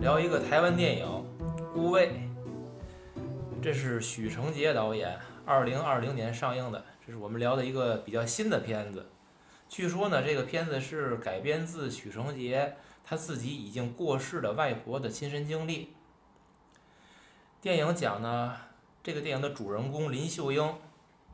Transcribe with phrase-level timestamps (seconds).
[0.00, 1.06] 聊一个台湾电影
[1.72, 2.08] 《孤味》，
[3.62, 9.06] 这是许成杰导演二零二零年上映的，这是我们聊的一个比较新的片子。
[9.68, 15.94] 据说呢，这个片子是改编自许成杰他自己已经过世的外婆的亲身经历。
[17.60, 18.56] 电影讲呢，
[19.02, 20.74] 这个电影的主人公林秀英，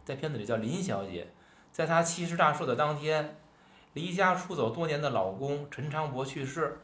[0.04, 1.28] 在片子里叫林小姐，
[1.78, 3.36] 在她七十大寿的当天，
[3.92, 6.80] 离家出走多年的老公陈昌伯去世。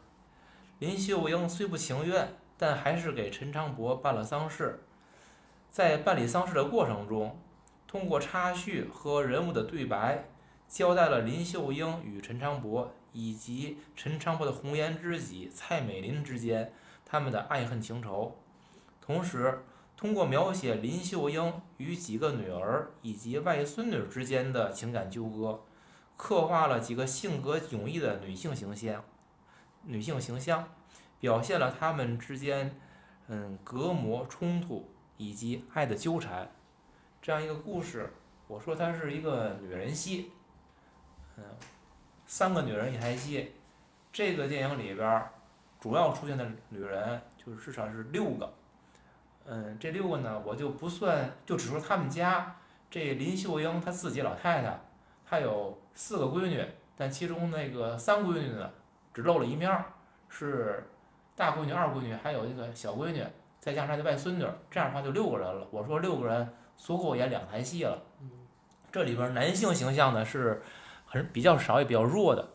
[0.78, 4.84] 林秀英虽不情愿，但还是给陈昌伯办了丧事。
[5.68, 7.36] 在办理丧事的过程中，
[7.88, 10.26] 通过插叙和人物的对白，
[10.68, 16.72] 交代了林秀英与陈昌伯以及陈昌伯的红颜知己蔡美林之间
[17.04, 18.38] 他们的爱恨情仇。
[19.00, 19.64] 同时，
[20.04, 25.62] 通过描写林秀英与几个女儿以及外孙女之间的情感纠葛，
[26.18, 29.02] 刻画了几个性格迥异的女性形象。
[29.84, 30.68] 女性形象，
[31.20, 32.78] 表现了她们之间
[33.28, 36.50] 嗯隔膜冲突以及爱的纠缠，
[37.22, 38.12] 这样一个故事。
[38.46, 40.32] 我说它是一个女人戏，
[41.38, 41.44] 嗯，
[42.26, 43.52] 三个女人一台戏。
[44.12, 45.24] 这个电影里边
[45.80, 48.52] 主要出现的女人就是至少是六个，
[49.46, 52.56] 嗯，这六个呢我就不算，就只说他们家
[52.90, 54.80] 这林秀英她自己老太太，
[55.24, 56.64] 她有四个闺女，
[56.96, 58.70] 但其中那个三闺女呢。
[59.12, 59.84] 只露了一面儿，
[60.28, 60.90] 是
[61.36, 63.24] 大闺女、二闺女，还有一个小闺女，
[63.60, 65.64] 再加上她的外孙女，这样的话就六个人了。
[65.70, 68.02] 我说六个人足够演两台戏了。
[68.90, 70.60] 这里边男性形象呢是
[71.06, 72.48] 很比较少也比较弱的。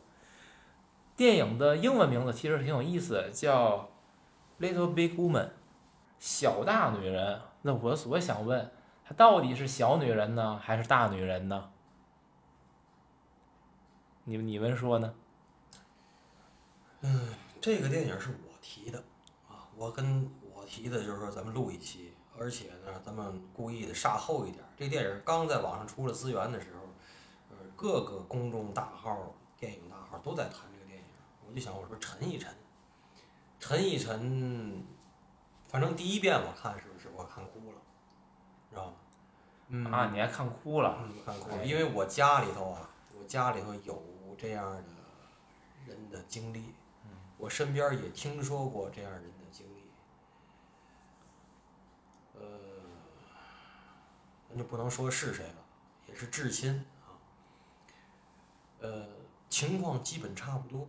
[1.15, 3.89] 电影的英文名字其实挺有意思，叫
[4.61, 5.45] 《Little Big Woman》，
[6.19, 7.41] 小大女人。
[7.61, 8.71] 那我我想问，
[9.03, 11.71] 她到底是小女人呢，还是大女人呢？
[14.25, 15.15] 你们你们说呢？
[17.01, 18.99] 嗯，这个电影是我提的
[19.47, 24.63] 啊，我跟我提的就是说咱们录一期，而且呢，咱们故意的煞后一点。
[24.77, 26.81] 这电影刚在网上出了资源的时候，
[27.49, 31.05] 呃，各个公众大号、电影大号都在谈这个电影，
[31.47, 32.53] 我就想我说沉一沉，
[33.59, 34.85] 沉一沉，
[35.69, 37.77] 反正第一遍我看是不是我看哭了，
[38.69, 38.93] 知道吗？
[39.69, 40.97] 嗯啊，你还看哭了？
[41.01, 44.03] 嗯，看哭了，因为我家里头啊，我家里头有
[44.37, 44.83] 这样的
[45.85, 46.73] 人的经历。
[47.37, 49.89] 我身边也听说过这样人的经历，
[52.33, 52.41] 呃，
[54.49, 55.55] 咱就不能说是谁了，
[56.05, 57.15] 也是至亲啊，
[58.81, 59.07] 呃，
[59.49, 60.85] 情况基本差不多，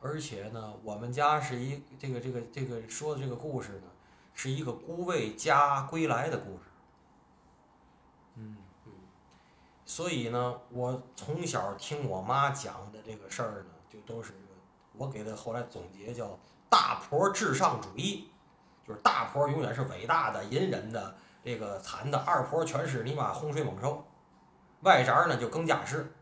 [0.00, 3.88] 而且呢，我们家是一这个这个这个说的这个故事呢，
[4.34, 6.64] 是一个孤卫家归来的故事，
[8.36, 8.92] 嗯嗯，
[9.86, 14.34] 所以呢，我从小听我妈讲的这个事儿呢，就都是。
[14.96, 16.38] 我给她后来总结叫
[16.70, 18.30] “大婆至上主义”，
[18.86, 24.04] 就是大婆永远是伟大的、隐忍的、这个惨的，二婆全是你妈洪水猛兽，
[24.82, 26.14] 外宅呢就更加是。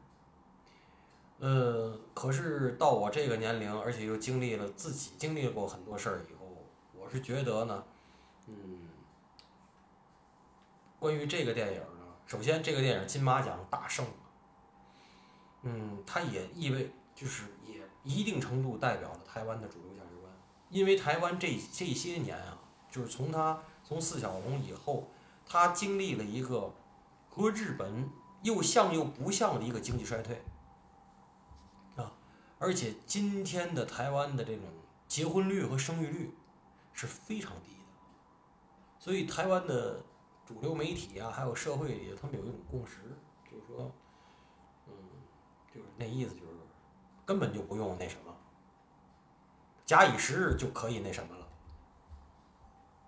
[1.38, 6.64] 呃，可是到我这个年龄，而且又经历了自己经历过很多事儿以后，
[6.94, 7.84] 我是觉得呢，
[8.52, 8.88] 嗯，
[10.98, 14.06] 关于这个电影呢，首先这个电影金马奖大胜，
[15.62, 17.80] 嗯，它也意味就是也。
[18.04, 20.32] 一定程度代表了台湾的主流价值观，
[20.70, 22.58] 因为台湾这这些年啊，
[22.90, 25.08] 就是从他从四小龙以后，
[25.46, 26.74] 他经历了一个
[27.30, 28.10] 和日本
[28.42, 30.42] 又像又不像的一个经济衰退。
[31.94, 32.12] 啊，
[32.58, 34.64] 而且今天的台湾的这种
[35.06, 36.34] 结婚率和生育率
[36.92, 37.76] 是非常低，
[39.02, 40.00] 所以台湾的
[40.46, 42.98] 主流媒体啊，还有社会里，他们有一种共识，
[43.50, 43.90] 就是说，
[44.86, 44.94] 嗯，
[45.74, 46.52] 就是那意思就是。
[47.24, 48.34] 根本就不用那什么，
[49.86, 51.46] 假以时日就可以那什么了，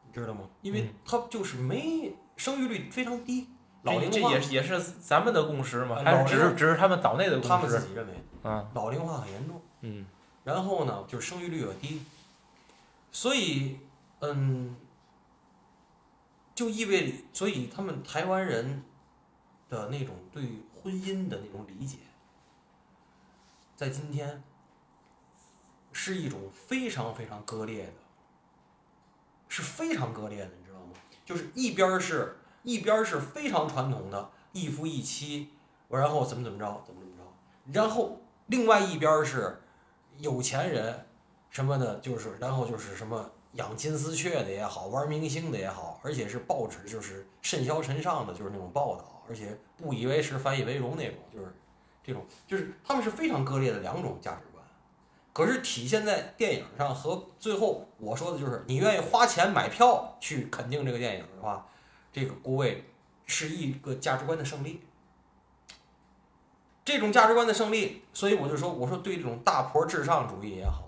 [0.07, 0.49] 你知道吗？
[0.63, 3.49] 因为他就是没生育率非常低，
[3.83, 7.49] 老龄化，这也也是咱们的共识嘛，还是只是只是他们岛内的共识？
[7.49, 8.15] 他们自己认为，
[8.45, 10.07] 啊，老龄化很严重，嗯，
[10.45, 12.03] 然后呢，就是生育率又低，
[13.11, 13.81] 所以，
[14.21, 14.77] 嗯，
[16.55, 18.83] 就意味着，所以他们台湾人
[19.69, 20.43] 的那种对
[20.73, 21.99] 婚姻的那种理解。
[23.75, 24.43] 在今天，
[25.93, 27.93] 是一种非常非常割裂的，
[29.49, 30.93] 是非常割裂的，你知道吗？
[31.25, 35.51] 就是一边是一边是非常传统的一夫一妻，
[35.89, 39.61] 然后怎么怎么着，怎么怎么着，然后另外一边是
[40.19, 41.07] 有钱人
[41.51, 51.55] 什么的，就是然后就是什么养金丝雀的也好，玩明星的也好，而且是报纸就是甚嚣尘上的，就是那种报道，而且不以为耻反以为荣那种，就是
[52.03, 54.65] 这种，就是他们是非常割裂的两种价值观。
[55.33, 61.67] 可是体现在电影上和最后我说的就是，你愿意花钱买票去肯定这个电影的话，
[62.13, 62.85] 这个孤味
[63.27, 64.81] 是一个价值观的胜利。
[66.85, 70.84] 这种价值观的胜利，所以我就说，我说对这种大婆至上主义也好，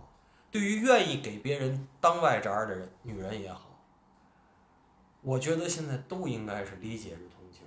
[0.56, 3.78] 对于愿意给别人当外宅的人女人也好，
[5.20, 7.60] 我觉得现在都应该是理解与同情。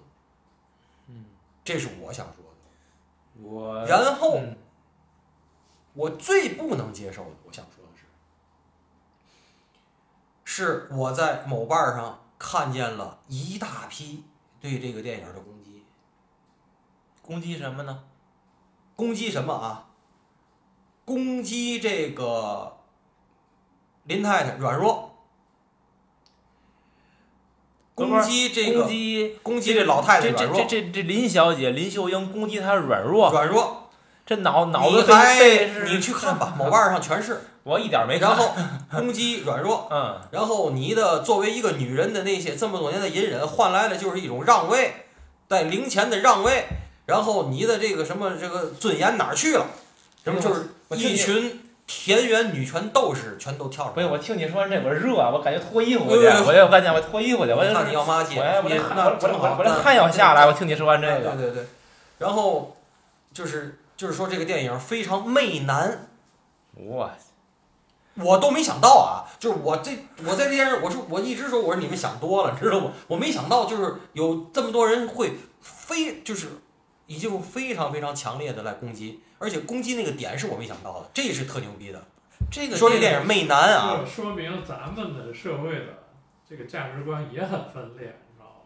[1.05, 1.25] 嗯，
[1.63, 3.47] 这是我想说的。
[3.47, 4.57] 我然后嗯
[5.93, 7.91] 我最不能接受的，我想说的
[10.43, 14.23] 是，是我在某瓣上看见了一大批
[14.59, 15.85] 对这个电影的攻击。
[17.21, 18.03] 攻击什么呢？
[18.95, 19.91] 攻击什么啊？
[21.05, 22.78] 攻击这个
[24.09, 25.15] 林太太软弱，
[27.93, 30.65] 攻击这个攻击攻击这老太太这这软弱。
[30.67, 33.89] 这这这林小姐林秀英攻击她软弱，软弱，
[34.25, 35.05] 这脑脑子
[35.85, 37.41] 你去看吧， 某瓣儿上全是。
[37.63, 38.29] 我一点没看。
[38.29, 38.55] 然后
[38.89, 45.05] 攻击软弱，嗯，然后你的作为一个女人的那些这么多年的隐忍，换来的就是一种让位，
[45.47, 46.65] 在零钱的让位，
[47.05, 49.67] 然后你的这个什么这个尊严哪儿去了？
[50.23, 53.93] 什么就是一群田园女权斗士全都跳出来了。
[53.95, 61.65] 不是我听你说完这我热，我感觉脱衣服去，我这我感觉我脱衣服去，我这看你要妈去，我这我我这那正好我这汗要下来，我听你说完这个，对对对，
[62.19, 62.77] 然后
[63.33, 66.07] 就是就是说这个电影非常媚男，
[66.75, 67.09] 我
[68.17, 69.91] 我都没想到啊，就是我这
[70.23, 72.91] 我在这电视，我说我一直说我说你们想多了，知道吗？
[73.07, 76.49] 我没想到就是有这么多人会非就是
[77.07, 82.03] 已经非常非常强烈的来攻击，而且攻击那个点是我没想到的，这是特牛逼的。
[82.51, 85.85] 这个说这电影媚男啊，说明咱们的社会的
[86.47, 88.61] 这个价值观也很分裂，你知道吗？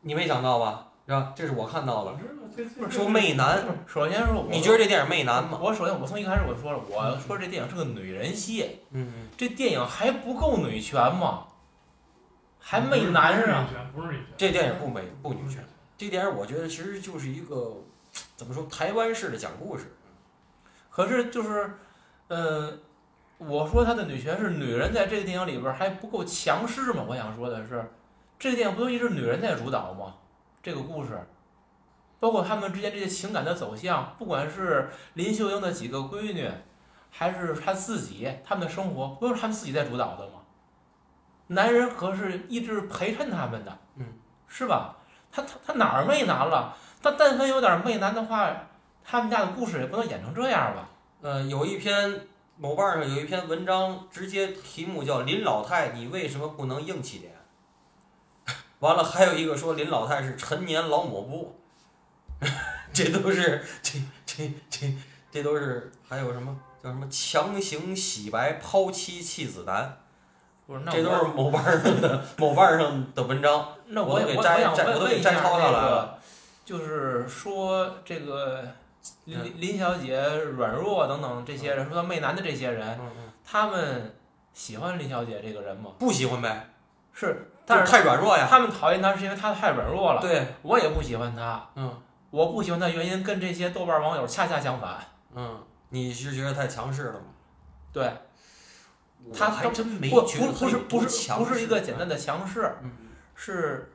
[0.00, 0.88] 你没想到吧？
[1.06, 1.32] 是吧？
[1.36, 5.58] 这是我看到了，我知道这这说媚男，首先说我，你觉得这电影媚男吗？
[5.60, 11.46] 我首先我从一开始我说了，我说这电影是个女人戏，嗯，这电影还不够女权吗？
[12.60, 13.68] 还媚男啊！
[13.94, 15.66] 不是女权，这电影不美不女权，
[15.98, 17.82] 这电影我觉得其实就是一个
[18.42, 19.94] 怎么说台湾式的讲故事。
[20.90, 21.78] 可是就是，
[22.26, 22.76] 呃，
[23.38, 27.04] 我说他的女权是女人在这个电影里边还不够强势吗？
[27.06, 27.88] 我想说的是，
[28.36, 30.16] 这个电影不都一直女人在主导吗？
[30.60, 31.24] 这个故事，
[32.18, 36.50] 包括他们之间这些情感的走向，不管是林秀英的几个闺女，
[37.12, 40.40] 还是她自己，他们的生活，不都是他们自己在主导的吗？
[41.46, 44.04] 男人可是一直陪衬他们的，嗯，
[44.48, 44.96] 是吧？
[45.30, 46.76] 他他他哪儿媚男了？
[47.02, 48.54] 他但凡有点媚男的话，
[49.04, 50.88] 他们家的故事也不能演成这样吧？
[51.20, 52.26] 呃，有一篇
[52.56, 57.32] 某瓣上有一篇文章，直接题目叫“林老太，你为什么不能硬气点？”
[58.80, 61.56] 完了，还有一个说林老太是陈年老抹布，
[62.92, 64.94] 这都是这这这
[65.30, 69.98] 这都是还有什么叫什么强行洗白抛妻弃子男，
[70.66, 73.68] 不是，那这都是某瓣上的某瓣上的文章。
[73.86, 76.11] 那我都给我也我我想摘摘我都给摘抄下来了，
[76.64, 78.62] 就是说这个
[79.24, 80.20] 林嗯林小姐
[80.56, 82.98] 软弱等等这些人，说她媚男的这些人，
[83.44, 84.14] 他们
[84.52, 85.90] 喜欢林小姐这个人吗？
[85.98, 86.68] 不喜欢呗，
[87.12, 88.46] 是，但是太软弱呀。
[88.48, 90.20] 他们讨厌她是因为她太软弱了。
[90.20, 94.98] 对，我也不喜欢她，嗯我不喜欢她原因跟这些豆瓣网友恰恰相反。
[95.34, 97.26] 嗯，你是觉得太强势了吗？
[97.92, 98.10] 对，
[99.24, 102.90] 我他还真没不不觉得不是不是强不是一个简单的强势，嗯，
[103.34, 103.92] 是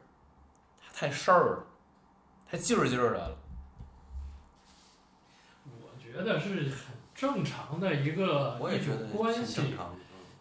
[0.79, 1.65] 他太事儿了，
[2.49, 3.37] 太劲儿劲儿的了。
[5.65, 9.75] 我觉得是很正常的一个一种关系。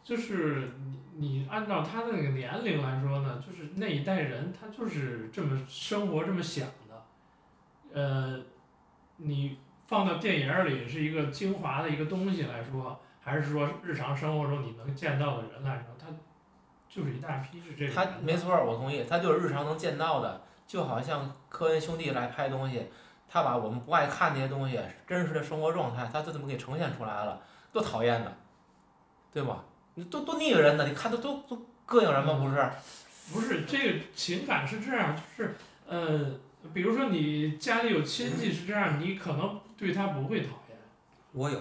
[0.04, 7.04] 就是你你按照他那个年龄来说呢，就是那一代人他就是这么生活这么想的，
[7.92, 8.40] 呃，
[9.16, 9.58] 你
[9.88, 16.06] 放到电影里是一个精华的一个东西来说，还是说日常生活中你能见到的人来说，他
[16.88, 22.86] 就是一大批是这种他没错，我同意，他就是日常能见到的，就好像科恩兄弟来拍东西，
[23.28, 27.40] 他把我们不爱看那些东西，真实的生活状态，他就这么给呈现出来了，
[27.72, 28.32] 多讨厌呢，
[29.32, 29.64] 对吧？
[29.94, 31.56] 你多多腻人呢，你看都都都
[31.86, 32.34] 膈应人吗？
[32.34, 32.70] 不是？
[33.32, 35.56] 不是这个情感是这样，就是
[35.86, 36.30] 呃，
[36.72, 40.78] 比如说你家里有亲戚是这样，你可能对他不会讨厌，
[41.32, 41.60] 我有，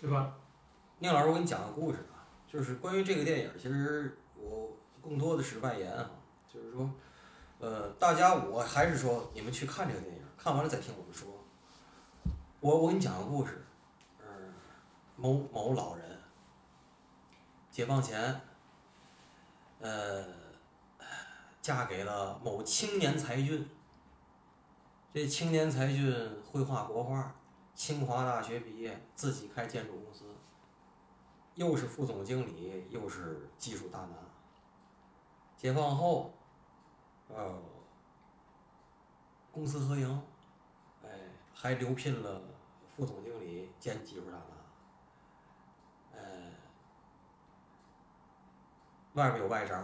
[0.00, 0.34] 对吧？
[0.98, 6.10] 宁老师，我给你讲个故事啊，就是关于这个电影，其实我更多的是外延啊，
[6.52, 6.90] 就是说，
[7.62, 11.28] 呃，大家我还是说你们去看这个电影，看完了再听我们说。
[12.58, 13.64] 我我给你讲个故事，
[14.20, 14.52] 嗯，
[15.14, 16.18] 某某老人
[17.70, 18.40] 解放前，
[19.78, 20.24] 呃，
[21.60, 23.70] 嫁给了某青年才俊。
[25.14, 27.32] 这青年才俊会画国画，
[27.76, 30.24] 清华大学毕业，自己开建筑公司，
[31.54, 34.16] 又是副总经理，又是技术大拿。
[35.56, 36.34] 解放后，
[37.34, 37.62] 呃，
[39.50, 40.22] 公私合营，
[41.02, 41.08] 哎，
[41.54, 42.40] 还留聘了
[42.94, 44.44] 副总经理兼技术大拿。
[46.12, 46.20] 呃，
[49.14, 49.82] 外边有外宅，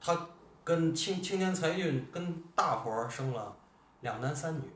[0.00, 0.28] 他
[0.62, 3.56] 跟青青年才俊跟大婆生了
[4.00, 4.72] 两男三女，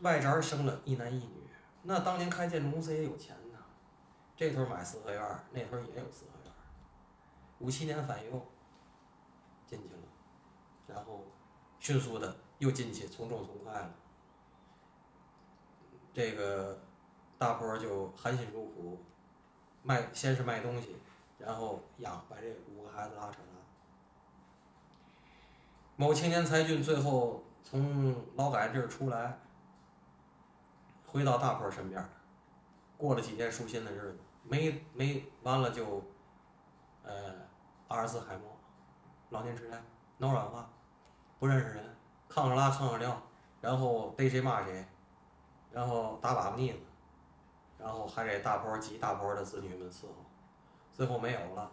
[0.00, 1.48] 外宅生了一男一女。
[1.82, 3.58] 那当年开建筑公司也有钱呢，
[4.34, 5.20] 这头买四合院，
[5.52, 6.52] 那头也有四合院。
[7.58, 8.46] 五七年反右
[9.68, 10.00] 进去了，
[10.86, 11.24] 然后
[11.78, 13.94] 迅速的又进去，从重从快了。
[16.14, 16.80] 这个
[17.36, 18.98] 大婆就含辛茹苦，
[19.82, 20.96] 卖先是卖东西，
[21.38, 23.58] 然后养把这五个孩子拉扯大。
[25.96, 29.38] 某青年才俊最后从劳改这儿出来，
[31.06, 32.08] 回到大婆身边，
[32.96, 36.02] 过了几天舒心的日子，没没完了就，
[37.02, 37.34] 呃，
[37.86, 38.57] 阿尔兹海默，
[39.30, 39.78] 老年痴呆，
[40.16, 40.68] 脑软化，
[41.38, 41.96] 不认识人，
[42.30, 43.22] 炕上拉炕上尿，
[43.60, 44.86] 然后逮谁骂谁，
[45.70, 46.78] 然后打粑粑腻子，
[47.78, 50.14] 然后还得大波儿及大波儿的子女们伺候，
[50.94, 51.70] 最后没有了，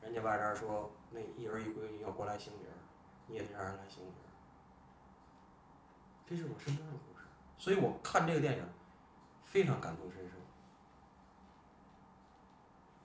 [0.00, 2.66] 人家外边说那一儿一闺女要过来行礼，
[3.28, 4.12] 你也得让人来行礼，
[6.26, 7.24] 这是我身边的故事，
[7.56, 8.68] 所以我看这个电影
[9.44, 10.34] 非常感同身受。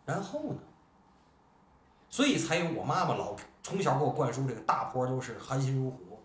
[0.06, 0.60] 然后呢？
[2.12, 6.20] 所以才有我妈妈老从小给我灌输这个大婆都是含辛茹苦、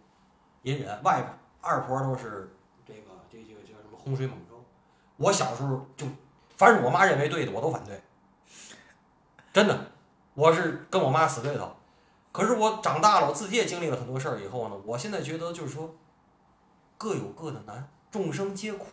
[0.63, 1.25] 隐忍，外
[1.61, 3.01] 二婆都是这个
[3.31, 4.65] 这个这个叫什么洪水猛兽。
[5.17, 6.07] 我小时候就，
[6.57, 8.03] 凡是我妈认为对的，我都反对。
[9.53, 9.93] 真的，
[10.35, 11.75] 我是跟我妈死对头。
[12.33, 15.95] 可是我长大了，我自己也经历了很多事儿以后呢，我现在觉得就是说，
[16.99, 18.87] 各有各的难，众生皆苦。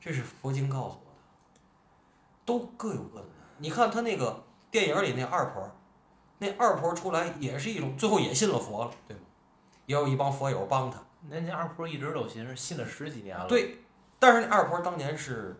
[0.00, 1.60] 这是佛经告诉我的，
[2.44, 3.46] 都各有各的难。
[3.58, 5.70] 你看他那个电影里那二婆，
[6.38, 9.22] 那二婆出来也是一种，最后也信了佛了，对吗？
[9.86, 10.98] 也有一帮佛友帮他。
[11.28, 13.78] 那那二婆一直都信，信了十几年了。，对，
[14.18, 15.56] 但是那二婆当年是，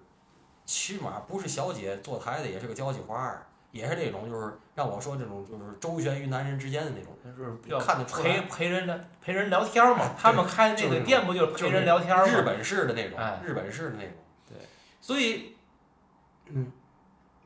[0.67, 7.13] 起码不是小姐坐台的，也是个交际花儿，也是那种就是让我说这种就是周旋于男人之间的那种。
[7.25, 10.15] 就是要看得出来陪陪人聊陪人聊天嘛哎。
[10.19, 12.25] 他们开那个店不就是陪人聊天吗？
[12.27, 14.13] 日本式的那种，哎日本式的那种。
[14.49, 14.59] 对，
[15.01, 15.57] 所以，
[16.47, 16.71] 嗯，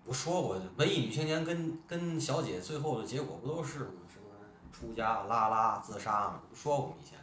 [0.08, 3.90] 我说过，文艺女青年跟跟小姐最后的结果不都是吗？
[4.10, 4.24] 什么
[4.72, 6.40] 出家、拉拉、自杀嘛？
[6.54, 7.18] 说过以前，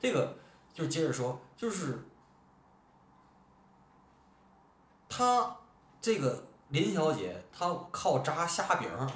[0.00, 0.34] 这个
[0.72, 2.02] 就接着说，就是
[5.06, 5.54] 她
[6.00, 9.06] 这个林小姐，她靠炸虾饼儿，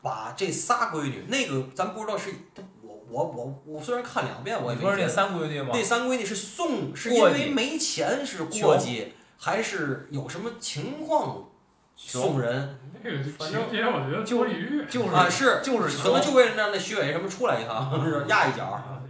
[0.00, 5.70] 把这仨闺女，那个咱不知道是她，我我我我虽然看两遍，我也你说那三闺女吗？
[5.72, 11.50] 那三闺女是送，是因为没钱是过继，还是有什么情况
[11.96, 14.84] 送人那个反正情节我觉得就多余。
[14.86, 15.28] 就是啊？
[15.28, 19.02] 是就是可能就为了让那徐伟什么出来一趟， 是压一脚啊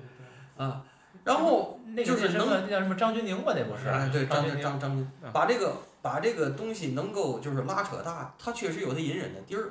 [0.56, 0.84] 啊。
[1.24, 3.54] 然后就是能个那叫什么张钧甯吧？
[3.56, 3.88] 那不是？
[3.88, 4.62] 哎，对张钧甯。
[4.62, 9.70] 张张钧把这个把这个东西能够就是拉扯大，他确实有他隐忍的地儿。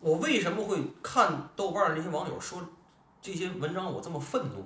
[0.00, 2.62] 我为什么会看豆瓣儿那些网友说
[3.20, 4.64] 这些文章我这么愤怒？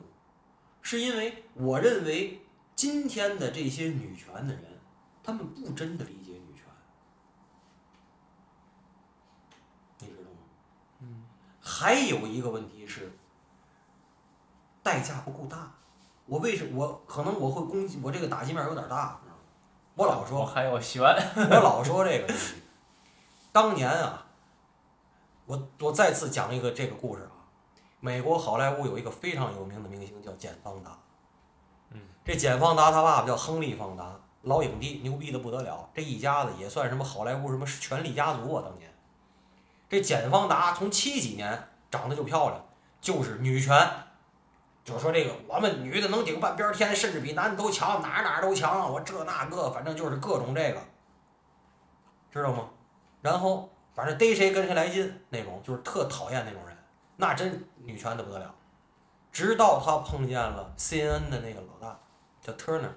[0.83, 2.43] 是因为我认为
[2.75, 4.65] 今天的这些女权的人，
[5.23, 6.65] 他们不真的理解女权，
[10.01, 10.39] 你知道吗？
[11.01, 11.23] 嗯。
[11.63, 13.17] 还有一个问题是，
[14.83, 15.73] 代价不够大。
[16.27, 19.21] 我为什我可能我会攻击我这个打击面有点大？
[19.95, 21.03] 我老说我还有悬。
[21.03, 22.55] 我老说这个东西。
[23.53, 24.27] 当年啊，
[25.47, 27.47] 我我再次讲一个这个故事啊。
[28.01, 30.99] 美国好莱坞有一个非常有名的明星叫简·方达。
[31.91, 32.01] 嗯。
[32.25, 35.89] 这简·方达他爸爸叫亨利·方达，老影帝，牛逼的不得了。
[35.95, 38.92] 这一家子也算什么好莱坞什么权力家族啊，当年。
[39.93, 42.65] 这简·方达从七几年长得就漂亮，
[42.99, 43.77] 就是女权。
[44.83, 48.91] 就是说这个，我们女的能顶半边天，甚至比男的都强，哪哪都强。
[48.91, 50.81] 我这那个，反正就是各种这个，
[52.31, 52.71] 知道吗？
[53.21, 56.75] 然后反正逮谁跟谁来劲那种，就是特讨厌那种人，
[57.17, 58.55] 那真女权的不得了。
[59.31, 62.01] 直到他碰见了 CNN 的那个老大，
[62.41, 62.89] 叫 Turner。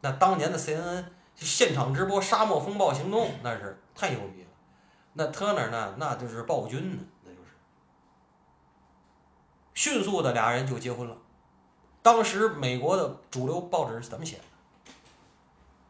[0.00, 1.04] 那当年的 CNN
[1.36, 4.43] 现场直播沙漠风暴行动，那是太牛逼。
[5.14, 7.50] 那 Turner 呢，那就是暴君呢，那就是。
[9.74, 11.16] 迅速的俩人就结婚了。
[12.02, 14.44] 当时美国的主流报纸是怎么写的？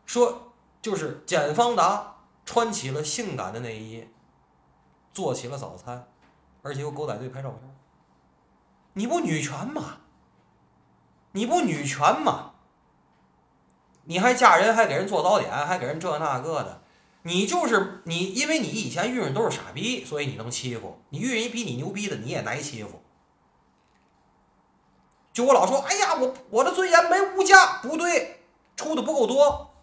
[0.07, 4.07] 说就是简方达穿起了性感的内衣，
[5.13, 6.07] 做起了早餐，
[6.63, 7.77] 而且有狗仔队拍照片。
[8.93, 9.99] 你不女权吗？
[11.33, 12.53] 你不女权吗？
[14.05, 16.83] 你还嫁人，还给人做早点，还给人这那个的，
[17.27, 23.01] 你就是你，因为你以前遇人都是傻逼，所以你能欺负你遇人一比你牛逼的，你也挨欺负。
[25.33, 28.43] 就我老说，哎呀，我我的尊严没无价，不对，
[28.77, 29.75] 出的不够多，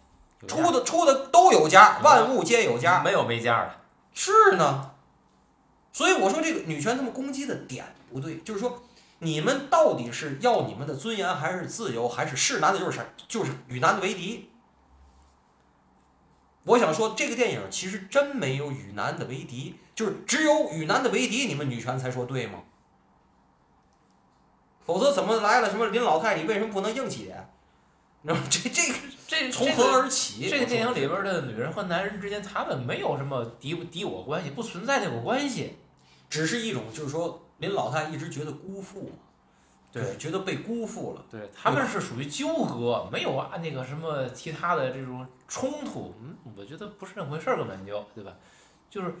[0.46, 3.02] 出的出的都有价，万物皆有价。
[3.02, 3.74] 没有没价的。
[4.14, 4.92] 是呢，
[5.92, 8.84] 所以我说这个女权他们攻击的点不对，就是说
[9.18, 14.48] 你们到底是要你们的尊严，还是自由，还是是男的就是傻，就是与男的为敌？
[16.64, 22.62] 我想说，这个电影其实真没有与男的为敌，就是只有与男的为敌，你们女权才说对吗？
[24.84, 27.48] 否则怎么来了什么林老太，你为什么不能硬气点？
[28.22, 28.94] 那么这这个
[29.26, 30.48] 这从何而起？
[30.48, 35.76] 这个电影里边的女人和男人之间，他们没有什么敌敌我关系，不存在那种关系。
[36.30, 39.10] 只是一种，就是说林老太一直觉得辜负，对
[39.92, 41.24] 就是觉得被辜负了。
[41.30, 46.14] 对，他们是属于纠葛，没有啊那个什么其他的这种冲突。
[46.20, 48.32] 嗯，我觉得不是那么回事儿，根本就对吧？
[48.88, 49.14] 就是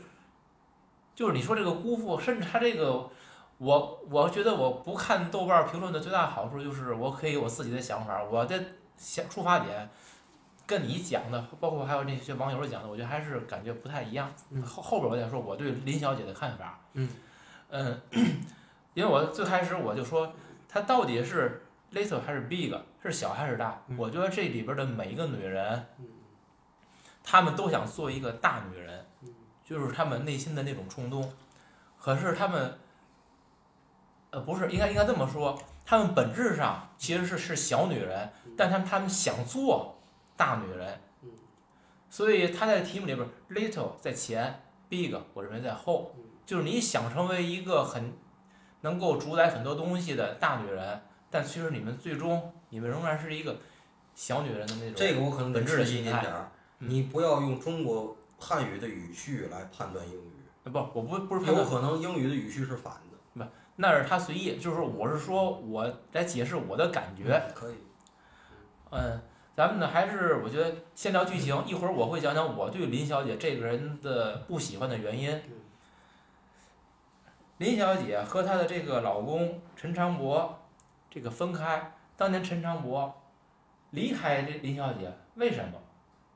[1.14, 3.10] 就是你说这个辜负，甚至他这个，
[3.58, 8.58] 我我觉得我不看豆瓣评论的最大好处就是我可以有我自己的想法，我的
[8.96, 9.90] 想出发点
[10.66, 14.32] 跟你讲的，包括还有那些网友讲的，我觉得还是感觉不太一样。
[14.50, 16.80] 嗯后后边我再说我对林小姐的看法。
[16.94, 17.08] 嗯
[17.68, 18.00] 嗯，
[18.94, 20.32] 因为我最开始我就说
[20.72, 23.82] 她到底是 little 还是 big，是小还是大？
[23.88, 23.98] 嗯。
[23.98, 26.06] 我觉得这里边的每一个女人，嗯。
[27.22, 29.28] 她们都想做一个大女人嗯，
[29.62, 31.30] 就是她们内心的那种冲动。
[32.00, 32.78] 可是她们，
[34.30, 39.98] 呃，不是应该应该这么说，她们本质上其实是是小女人，但她们她们想做
[40.38, 41.30] 大女人嗯，
[42.08, 46.24] 所以她在题目里边 little 在前，big 我认为在后，嗯。
[46.44, 48.12] 就是你想成为一个很
[48.82, 53.56] 能够主宰很多东西的大女人，但其实你们最终你们仍然是一个
[54.14, 54.94] 小女人的那种。
[54.94, 56.22] 这个我可能本质的心态
[56.78, 60.30] 你不要用中国汉语的语序来判断英语，
[60.64, 63.18] 呃不，我不不是有可能英语的语序是反的。
[63.34, 63.44] 不
[63.76, 67.40] 那是他随意，就是说我是说我来解释我的感觉。
[67.54, 67.74] 可以，
[68.90, 69.20] 嗯，
[69.56, 75.40] 咱们呢还是我觉得先聊剧情，一会儿我会讲讲我对林小姐这个人的不喜欢的原因。
[77.62, 80.58] 林小姐和她的这个老公陈长博
[81.08, 83.22] 这个分开，当年陈长博
[83.90, 85.78] 离开这林小姐，为什么？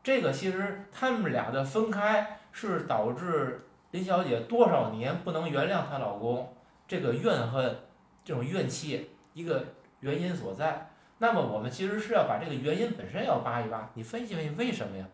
[0.05, 6.55] 这个其实他们俩的分开是导致林小姐多少年不能原谅她老公
[6.87, 7.77] 这个怨恨、
[8.25, 9.65] 这种怨气一个
[9.99, 10.89] 原因所在。
[11.19, 15.05] 那么我们其实是要把这个原因本身要扒一扒，你分析分析为什么呀？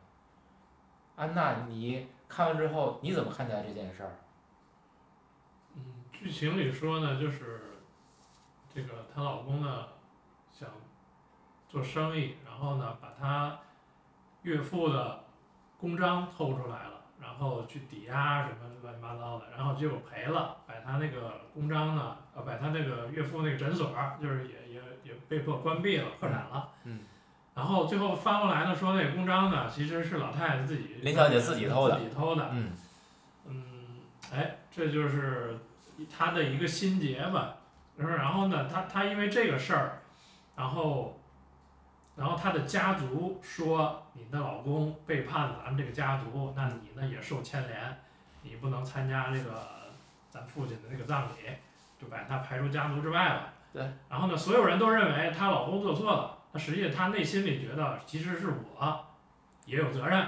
[1.16, 4.12] 安娜，你看完之后你怎么看待这件事儿？
[6.22, 7.78] 嗯，剧情里说呢，就是
[8.72, 9.86] 这个她老公呢
[10.52, 10.68] 想
[11.68, 13.58] 做生意，然后呢把她
[14.42, 15.24] 岳父的
[15.78, 26.70] 公章偷出来了，然后去抵押什么乱七八糟的，然后结果赔了，把他那个公章呢，呃，把他那个岳父那个诊所就是也也也被迫关闭了，破产了。
[26.84, 27.00] 嗯。
[27.54, 32.48] 然后最后翻过来呢，说那个公章呢，其实是老太太自己林小姐自己偷的自己偷的。
[32.52, 32.72] 嗯
[33.44, 33.64] 嗯，
[34.32, 35.58] 哎，这就是
[36.14, 37.56] 他的一个心结吧。
[37.98, 40.00] 就是然后呢，他他因为这个事儿，
[40.56, 41.20] 然后，
[42.16, 48.00] 然后他的家族说你的老公背叛了咱们这个家族，那你呢也受牵连，
[48.40, 49.68] 你不能参加这个
[50.30, 51.34] 咱父亲的那个葬礼，
[52.00, 53.52] 就把他排除家族之外了。
[53.72, 53.82] 对。
[54.08, 59.06] 然后呢，所有人都认为她老公做错了，那实际她内心里觉得其实是我
[59.66, 60.26] 也有责任。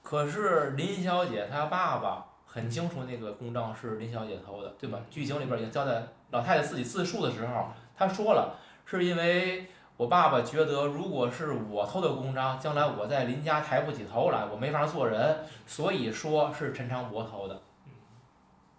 [0.00, 5.00] 可是林小姐她爸爸很清楚那个公章是林小姐偷的，对吧？
[5.10, 17.60] 剧情里边已经交代，老太太自己自述的时候，她说了，是因为我爸爸觉得如果是我偷的公章，将来我在林家抬不起头来，我没法做人，所以说是陈长博偷的。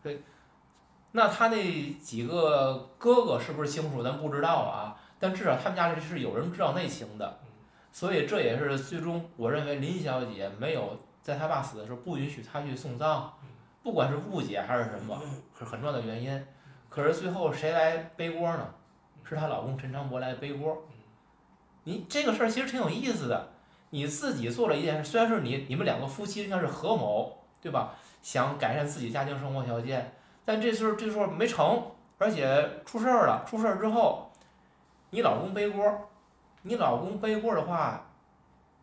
[0.01, 0.21] 对，
[1.11, 4.95] 那他那几个哥哥是不是清楚，咱不知道啊。
[5.19, 7.39] 但至少他们家里是有人知道内情的，
[7.91, 13.33] 所以这也是最终我认为林小姐没有在她爸死的时候不允许她去送葬，
[13.86, 15.15] 不管是误解还是什么，
[15.56, 16.43] 是很重要的原因。
[16.89, 18.67] 可是最后谁来背锅呢？
[19.24, 20.76] 是她老公陈长博来背锅。
[21.84, 23.48] 你这个事儿其实挺有意思的，
[23.91, 27.93] 你自己做了一件事，虽然是你你们两个夫妻应该是合谋，对吧？
[28.24, 31.84] 想改善自己家庭生活条件，但这事儿这时候没成，
[32.17, 33.45] 而且出事儿了。
[33.48, 34.32] 出事儿之后，
[35.12, 36.10] 你老公背锅，
[36.63, 38.04] 你老公背锅的话，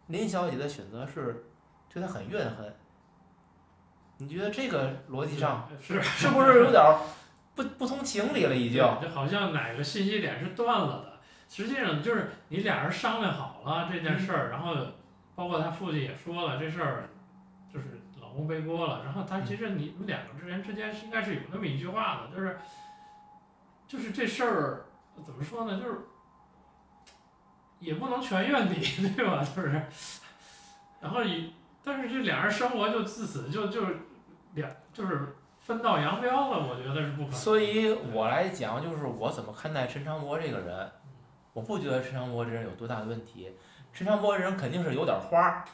[0.07, 1.45] 林小姐的选择是
[1.93, 2.73] 对他很怨恨。
[4.19, 7.01] 你觉得这个逻辑上是是不是有点儿
[7.55, 8.55] 不不通情理了？
[8.55, 11.13] 已经，就好像哪个信息点是断了的。
[11.49, 14.75] 实际上就是你俩人商量好了这件事儿，然后
[15.35, 17.11] 包括他父亲也说了这事儿，
[17.73, 19.03] 就是老公背锅了。
[19.05, 22.59] 然后他其实你们两个之间之间是应该是有那么一句话的，就是
[23.87, 24.87] 就是这事儿
[25.23, 25.79] 怎么说呢？
[25.79, 25.99] 就是
[27.81, 28.81] 也不能全怨你，
[29.15, 29.45] 对吧？
[29.55, 29.83] 就是，
[31.01, 31.53] 然后以
[31.85, 33.83] 但是这俩人生活就自此就就
[34.55, 37.33] 两就是分道扬镳了，我觉得是不可能。
[37.33, 40.91] 所以我来讲，就是我怎么看待陈长博这个人，
[41.53, 43.55] 我不觉得陈长博这人有多大的问题。
[43.93, 45.65] 陈长博这人肯定是有点花儿，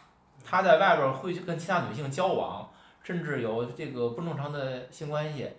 [0.44, 2.68] 他在外边儿会去跟其他女性交往，
[3.02, 5.50] 甚至有这个不正常的性关系。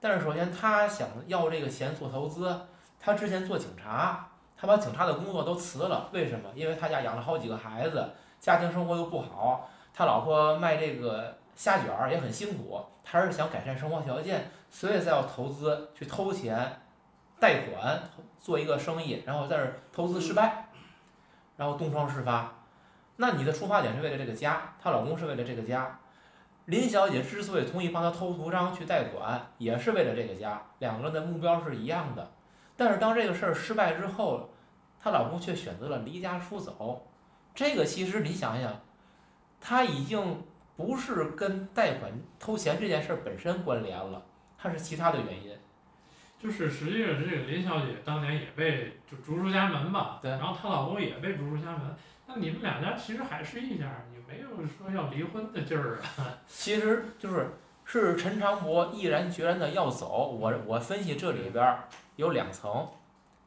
[0.00, 2.54] 但是首先他想要这个钱做投资，
[3.00, 6.48] 他之前做警察，他把警察的工作都辞了，为什么？
[6.54, 16.82] 因为他家养了好几个孩子，家庭生活又不好，他老婆卖这个虾卷儿也很辛苦，他是想改善生活条件，所以才要投资去偷钱、
[17.40, 17.98] 贷款
[18.38, 20.68] 做一个生意，然后在这投资失败，
[21.56, 22.52] 然后东窗事发。
[23.16, 25.98] 那你的出发点是为了这个家，她老公是为了这个家。
[26.66, 32.32] 林小姐之所以同意帮他偷图章去贷款，也是为了这个家，两个人的目标是一样的。
[32.76, 34.50] 但是当这个事儿失败之后，
[35.00, 37.06] 她老公却选择了离家出走。
[37.54, 38.78] 这个其实你想想，
[39.60, 40.42] 他已经
[40.76, 44.24] 不是跟贷款偷钱这件事儿本身关联了，
[44.58, 45.56] 他是其他的原因。
[46.38, 56.38] 就是实际上这个林小姐当年也被就逐出家门吧，对然后她老公也被逐出家门，那你们两家其实还是一家，你没有说要离婚的劲儿啊。
[56.46, 57.52] 其实就是
[57.86, 60.28] 是陈长博毅然决然的要走。
[60.28, 62.86] 我我分析这里边儿有两层，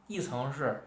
[0.08, 0.82] 一层是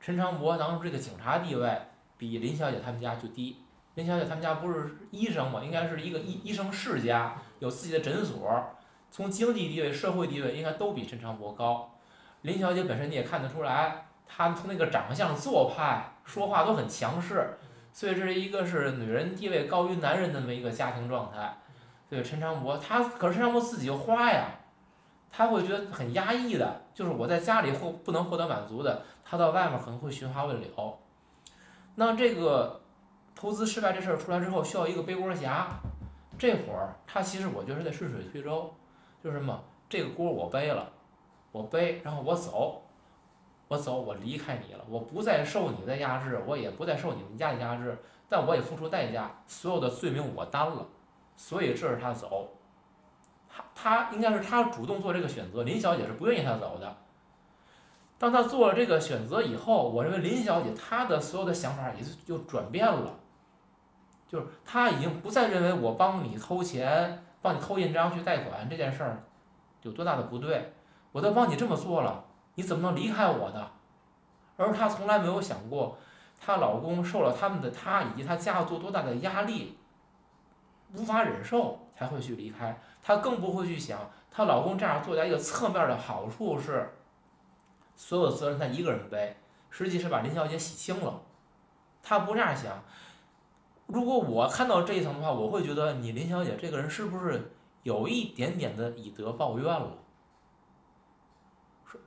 [0.00, 1.78] 陈长博当时这个警察地位
[2.16, 3.58] 比林小姐他们家就低。
[3.94, 8.50] 林小姐他们家不是医生嘛，应该是一个医医生世家，有自己的诊所，
[9.10, 11.90] 从经济地位、社会地位应该都比陈长博高。
[12.42, 17.58] 林小姐本身你也看得出来，她从那个长相、做派、说话都很强势，
[17.92, 21.58] 所以这是一个是女人地位高于男人的那么一个家庭状态。
[22.08, 24.46] 对陈长博，他可是陈长博自己就花呀，
[25.30, 30.98] 他会觉得很压抑的，就是我在家里获不能获得满足的，他到外面可能会寻花问柳。
[31.94, 32.81] 那这个
[33.34, 35.68] 投资失败这事儿出来之后，需要一个背锅侠，
[36.38, 38.72] 这会儿他其实我觉得是在顺水推舟，
[39.22, 40.92] 就是什么这个锅我背了，
[41.50, 42.82] 我背，然后我走，
[43.68, 50.86] 我走，我离开你了，我不再受你的压制，我也不再受你们家的压制，但我也付出代价，所有的罪名我担了。
[51.36, 52.50] 所以这是他走，
[53.48, 56.96] 他他应该是他主动做这个选择，林小姐是不愿意他走的。
[58.18, 63.18] 当他做了这个选择以后，我认为林小姐她的所有的想法也就转变了，
[64.32, 69.22] 就是她已经不再认为我帮你偷钱、帮你偷印章去贷款这件事儿
[69.82, 70.72] 有多大的不对，
[71.12, 73.70] 我都帮你这么做了，你怎么能离开我呢？
[74.56, 75.98] 而她从来没有想过，
[76.40, 79.76] 她老公受了他们的她以及她家族多大的压力。
[80.94, 83.98] 无法忍受才会去离开，她更不会去想
[84.30, 86.90] 她老公这样做的一个侧面的好处是，
[87.96, 89.36] 所有责任她一个人背，
[89.68, 91.20] 实际是把林小姐洗清了。
[92.02, 92.82] 她不这样想。
[93.86, 99.98] 如果我看到这一层的话，我会觉得你林小姐这个人是不是有一点点的以德报怨了？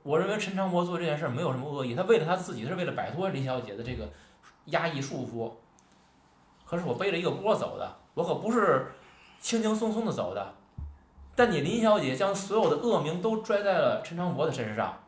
[0.02, 4.08] 我认为陈长博做这件事没有什么恶意，他为了他自己，是为了摆脱林小姐的这个
[4.66, 5.52] 压抑束缚。
[6.64, 7.96] 可是我背着一个锅走的。
[8.14, 8.92] 我可不是
[9.40, 10.54] 轻轻松松的走的，
[11.34, 14.98] 但你林小姐将所有的恶名都拽在了陈长博的身上，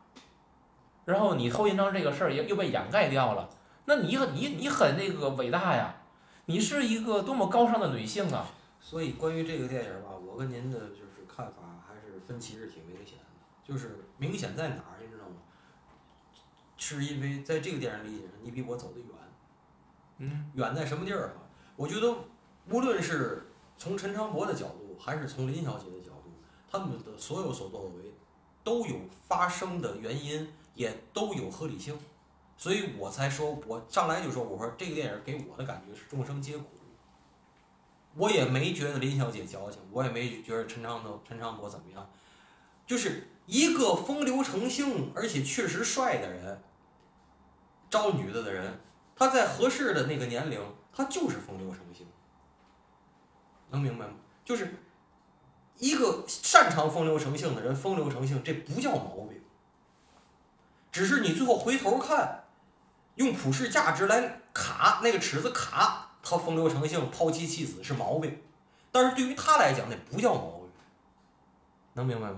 [1.05, 3.49] 然后你偷印章这个事儿也又被掩盖掉了，
[3.85, 5.95] 那你很你你很那个伟大呀，
[6.49, 8.49] 你是一个多么高尚的女性啊！
[8.81, 13.23] 所以关于这个电影吧，我跟您的就是看法还是分歧是挺明显的，
[13.63, 15.35] 就是明显在哪儿，你知道吗？
[16.75, 19.07] 是因为在这个电影理解上，你比我走得远，
[20.17, 21.33] 嗯，远在什么地儿啊？
[21.75, 22.15] 我觉得。
[22.71, 23.47] 无论是
[23.79, 26.31] 从陈长博的角度，还是从林小姐的角度，
[26.69, 28.13] 他们的所有所作所为
[28.63, 28.95] 都有
[29.27, 31.97] 发生的原因，也都有合理性，
[32.59, 36.65] 所以我才说，我上来就说，我说这个电影给我的感觉是众生皆苦。
[38.15, 42.09] 我也没觉得林小姐矫情，我也没觉得陈长德陈长博怎么样，
[42.85, 46.61] 就是一个风流成性而且确实帅的人，
[47.89, 48.77] 招女的的人，
[49.15, 50.59] 他在合适的那个年龄，
[50.91, 52.05] 他就是风流成性。
[53.69, 54.15] 能明白吗？
[54.43, 54.73] 就是
[55.77, 59.41] 一个擅长风流成性的人，风流成性这不叫毛病，
[60.91, 62.38] 只是你最后回头看，
[63.19, 68.41] 用普世价值来卡那个尺子卡，他风流成性、抛妻弃子是毛病，
[68.93, 70.69] 但是对于他来讲那不叫毛病，
[71.95, 72.37] 能明白吗？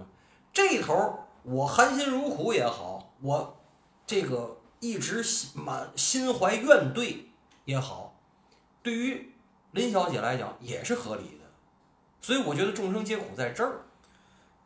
[0.52, 3.62] 这头我含辛茹苦也好，我
[4.08, 7.26] 这个一直心满心怀怨怼
[7.66, 8.16] 也好，
[8.82, 9.32] 对于
[9.70, 11.46] 林小姐来讲也是合理的，
[12.22, 13.86] 所以我觉得众生皆苦在这儿。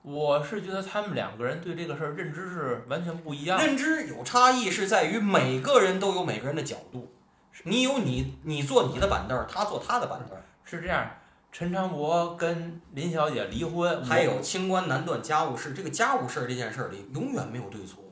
[0.06, 3.66] 我是觉得他们两个人对这个事儿认知是完全不一样的。
[3.66, 7.12] 认知有差异，是在于每个人都有每个人的角度。
[7.64, 10.44] 你有你，你坐你的板凳儿，他坐他的板凳儿。
[10.64, 11.10] 是这样，
[11.52, 18.04] 陈长博跟林小姐离婚，还有清官难断家务事，这个家务事儿这件事儿里永远没有对错。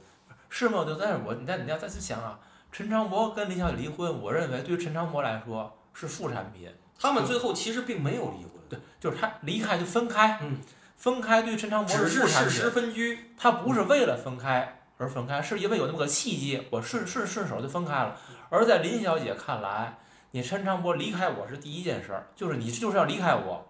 [0.49, 0.84] 是吗？
[0.86, 2.39] 就，但是我你再你要再去想啊，
[2.71, 6.67] 陈长博跟林小姐离婚，我认为对于陈长博来说是副产品。
[6.99, 10.58] 他们最后其实并没有离婚，对，就是他离开就分开，嗯，
[11.04, 13.34] 分开对陈长博只是事实品，分居。
[13.38, 18.16] 他不是为了分开而分开，是因为有那么个契机，我顺顺顺手就分开了。
[18.50, 19.98] 而在林小姐看来，
[20.32, 23.68] 你陈长博离开我是第一件事儿，就是你就是要离开我，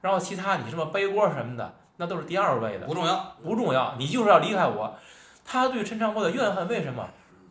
[0.00, 2.86] 然后其他你什么背锅什么的，那都是第二位的。
[2.86, 4.96] 不重要，不重要，你就是要离开我。
[5.44, 7.06] 他对陈长博的怨恨为什么？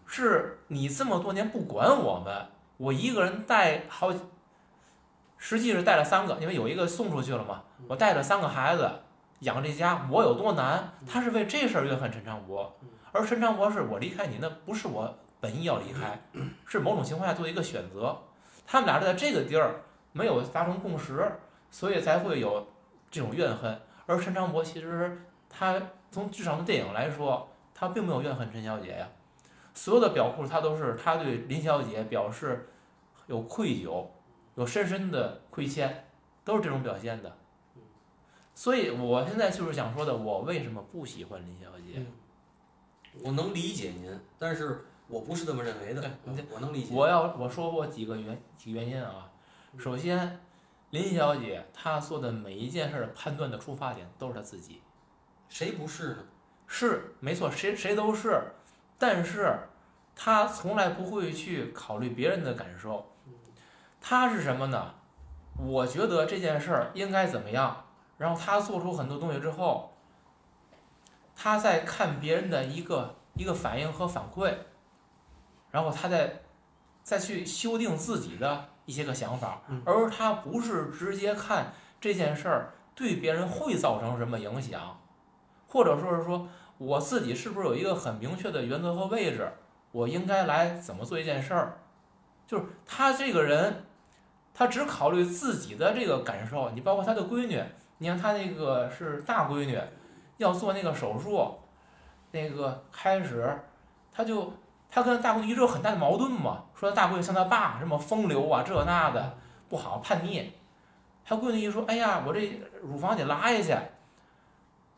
[0.07, 4.19] 是你这么多年不管我们，我一个人带好几，
[5.37, 8.89] 实际是带了三个，因为有一个送出去了嘛，我带了三个孩子
[9.39, 10.93] 养这家，我有多难？
[11.05, 12.75] 他是为这事儿怨恨陈长博，
[13.11, 16.19] 而陈长博是我离开你，那不是我本意要离开，
[16.65, 18.17] 是某种情况下做一个选择。
[18.65, 21.31] 他们俩在这个地儿没有达成共识，
[21.69, 22.67] 所以才会有
[23.09, 23.79] 这种怨恨。
[24.05, 25.79] 而陈长博其实他
[26.11, 29.07] 从至少从电影来说，他并没有怨恨陈小姐呀，
[29.73, 32.67] 所有的表述他都是他对林小姐表示
[33.27, 34.03] 有愧疚，
[34.57, 36.07] 有深深的亏欠，
[36.43, 37.37] 都是这种表现的。
[38.55, 42.03] 所以我现在就是想说的，我为什么不喜欢林小姐？
[43.23, 46.01] 我能理解您，但是我不是这么认为的
[46.51, 46.91] 我能理解。
[46.91, 49.31] 我要我说过几个原几个原因啊，
[49.77, 50.39] 首先，
[50.89, 54.81] 林小姐她做的每一件事的判断的出发点都是她自己。
[55.49, 56.17] 谁不是呢？
[56.65, 58.41] 是没错，谁谁都是，
[58.97, 59.55] 但是
[60.15, 63.05] 她从来不会去考虑别人的感受。
[64.09, 64.93] 他是什么呢？
[65.57, 67.83] 我觉得这件事儿应该怎么样，
[68.17, 69.91] 然后他做出很多东西之后，
[71.35, 74.53] 他在看别人的一个一个反应和反馈，
[75.71, 76.41] 然后他再
[77.03, 84.97] 再去修订自己的一些个想法，而他不是直接看这件事儿对别人会造成什么影响。
[85.67, 89.51] 或者说是说我自己是不是有一个很明确的原则和位置，
[89.91, 91.77] 我应该来怎么做一件事儿，
[92.47, 93.83] 就是他这个人，
[94.57, 96.71] 他只考虑自己的这个感受。
[96.71, 97.63] 你包括他的闺女，
[97.99, 99.79] 你看他那个是大闺女，
[100.37, 101.59] 要做那个手术，
[102.31, 103.55] 那个开始
[104.11, 104.51] 他就
[104.89, 109.37] 他跟大闺女一直有很大的矛盾嘛，说大闺女像他爸什么风流啊这那的
[109.69, 110.51] 不好叛逆，
[111.23, 113.77] 他闺女一说，哎呀，我这乳房得拉下去。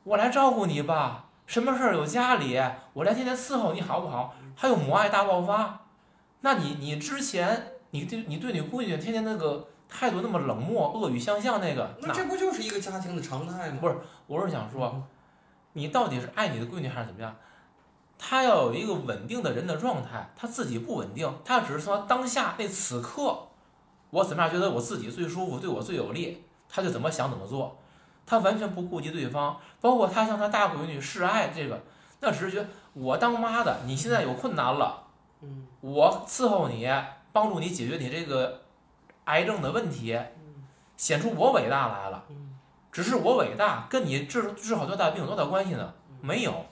[0.06, 2.58] 我来照顾你吧，什么事儿有家里，
[2.94, 4.34] 我来天天伺候你好不好？
[4.56, 5.82] 还有母爱大爆发，
[6.40, 13.78] 那你你之前你对你对你闺女天天那个态度那么冷漠、恶语相向那个，那这不就是一个家庭的常态吗？
[13.82, 13.98] 不是，
[14.28, 15.02] 我是想说，
[15.74, 17.36] 你到底是爱你的闺女还是怎么样？
[18.18, 23.48] 他要有一个稳定的人的状态，他自己不稳定，他只是说当下那此刻，
[24.10, 27.78] 我怎么样觉得我自己最舒服，对我最有利，他就怎么想怎么做。
[28.26, 31.82] 他完全不顾及对方，包括他向他大闺女示爱，这个
[32.20, 35.04] 那只是觉得我当妈的，你现在有困难了，
[35.82, 36.88] 我伺候你，
[37.32, 38.62] 帮助你解决你这个
[39.26, 40.20] 癌症的问题，
[40.98, 42.26] 显出我伟大来了。
[42.92, 45.94] 只是我伟大，跟你治治好多大病有多大关系呢？
[46.22, 46.66] 没有。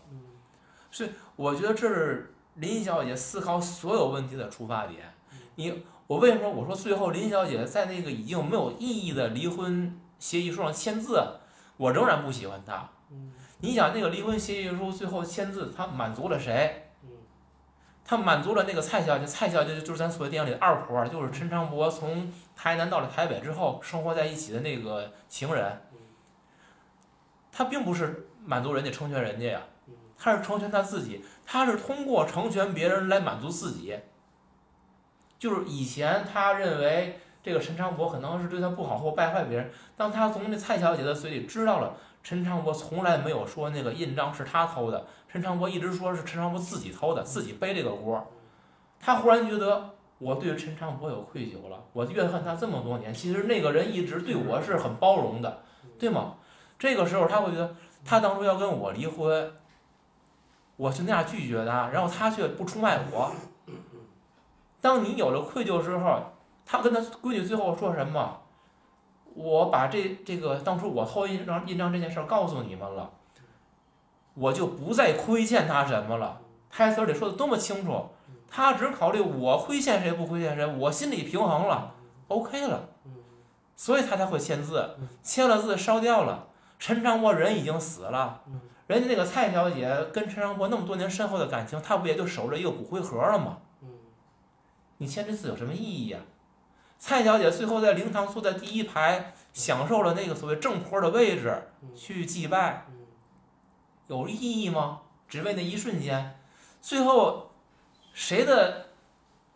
[0.90, 5.14] 所以我觉得这是林小姐思考所有问题的出发点。
[5.56, 11.22] 你我为什么我说最后林小姐在那个已经没有意义的离婚协议书上签字？
[11.78, 12.90] 我仍然不喜欢他。
[13.60, 16.87] 你想那个离婚协议书最后签字，她满足了谁？
[18.08, 25.82] 他满足了那个蔡小姐，蔡小姐就是咱所谓电影里的二婆，就是陈长博从台南到了台北之后生活在一起的那个情人。
[27.52, 29.62] 他并不是满足人家、成全人家呀，
[30.18, 34.00] 他是成全他自己，他是通过成全别人来满足自己。
[35.38, 37.20] 就是以前他认为。
[37.44, 39.72] 这个陈长博可能是对他不好或败坏别人。
[39.96, 41.96] 当他从那蔡小姐的嘴里知道了
[42.28, 48.22] 陈长博从来没有说那个印章是他偷的，陈长博一直说是陈长博自己偷的，自己背这个锅。
[49.00, 55.64] 他忽然觉得我对陈长博有愧疚了，我怨恨他这么多年，其实那个人一直对我是很包容的，
[55.98, 56.36] 对吗？
[56.78, 59.54] 这个时候他会觉得他当初要跟我离婚，
[60.76, 63.32] 我就那样拒绝他，然后他却不出卖我。
[64.82, 66.20] 当你有了愧疚之后。
[66.70, 68.42] 他跟他闺女最后说什么？
[69.38, 73.12] 我把这这个当初我偷印章印章这件事告诉你们了，
[74.34, 76.42] 我就不再亏欠他什么了。
[76.72, 78.10] 台词里说的多么清楚，
[78.50, 81.94] 他只考虑我亏欠谁不亏欠谁，我心里平衡了
[82.28, 82.90] ，OK 了，
[83.76, 86.48] 所以他才会签字，签了字烧掉了。
[86.80, 88.42] 陈长波人已经死了，
[88.88, 93.58] 人家那个蔡小姐跟陈长波那么多年深厚的感情，她不也就守着一个骨灰盒了吗？
[94.98, 96.18] 你签这字有什么意义呀、
[97.00, 102.86] 蔡小姐最后在灵堂坐在第一排，享受了那个所谓正坡的位置去祭拜，
[104.08, 105.02] 有意义吗？
[105.28, 106.40] 只为那一瞬间，
[106.82, 107.52] 最后
[108.14, 108.88] 谁的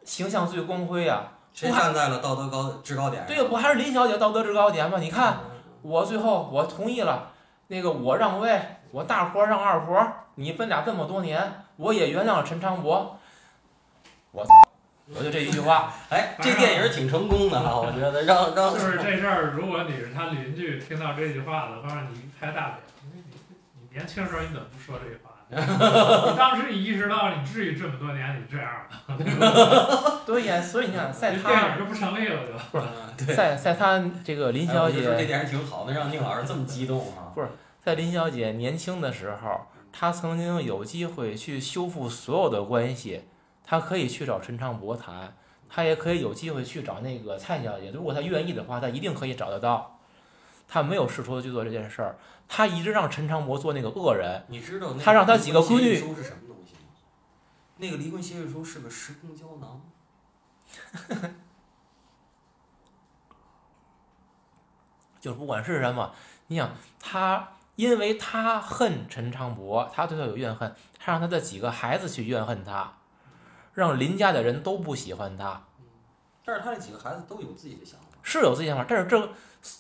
[0.03, 3.25] 形象最光辉呀、谁站在了道德高制高点？
[3.25, 4.97] 对呀，不还是林小姐道德制高点吗？
[4.99, 5.39] 你看。
[5.45, 5.51] 嗯
[5.83, 7.31] 我最后我同意了，
[7.65, 9.99] 那个我让位，我大婆让二婆，
[10.35, 13.17] 你分俩这么多年，我也原谅了陈长博。
[14.29, 14.45] 我
[15.17, 22.77] 我就这一句话，哎，这电影挺成功的哈，我觉得让 让就是 这事儿，如果你是他邻居，听到这句话的话，你一拍大脸，
[23.13, 23.35] 你你
[23.81, 25.31] 你年轻时候你怎么不说这句话？
[25.51, 28.71] 你当时你意识到你至于这么多年你这样
[29.09, 30.21] 吗？
[30.25, 32.39] 对呀，所以你看，在这电他影就不成立了
[33.17, 33.35] 对。
[33.35, 37.35] 在在他这个林小哎我就说这姐，电影挺好的，让宁老师这么激动啊！
[37.35, 37.49] 不是。
[37.83, 43.23] 在林小姐年轻的时候，她曾经有机会去修复所有的关系，
[43.63, 45.35] 她可以去找陈长博谈，
[45.69, 49.99] 他也可以有机会去找那个蔡小姐，如果他愿意的话，他一定可以找得到。
[50.67, 54.43] 他没有试图去做这件事儿，他一直让陈长博做那个恶人。
[54.47, 56.79] 你知道那他让他几个闺女是什么东西吗？
[57.77, 59.81] 那个离婚协议书是个时空胶囊。
[65.19, 66.13] 就是不管是什么，
[66.47, 72.93] 你想他，因为他恨陈长博，他对他有怨恨，他让他的几个孩子去怨恨他，
[73.81, 75.63] 让林家的人都不喜欢他，
[76.45, 78.05] 但是他那几个孩子都有自己的想法。
[78.23, 79.29] 是有自己想法，但是这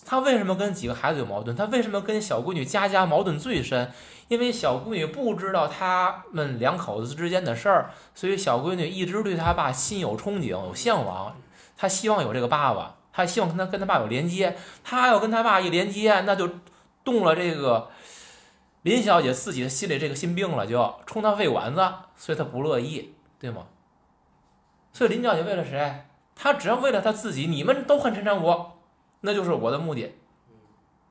[0.03, 1.55] 他为什么跟几个孩子有矛盾？
[1.55, 3.91] 他为什么跟小闺女佳佳矛盾最深？
[4.29, 11.35] 因为小闺女不知道他们两口子之间的事儿，所以小闺女一直对他爸心有憧憬、有向往，
[11.77, 14.57] 她希望有这个爸爸，她希望跟他跟他爸有连接。
[14.83, 16.49] 她要跟他爸一连接，那就
[17.03, 17.89] 动了这个
[18.81, 23.67] 林小姐自己的心里这个心病了，就冲她肺管子，所以她不乐意，对吗？
[24.93, 26.05] 所以林小姐为了谁？
[26.35, 28.79] 她只要为了她自己，你们都恨陈长国，
[29.21, 30.15] 那就是我的目的。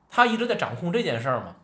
[0.09, 1.55] 她一直在掌控这件事儿嘛，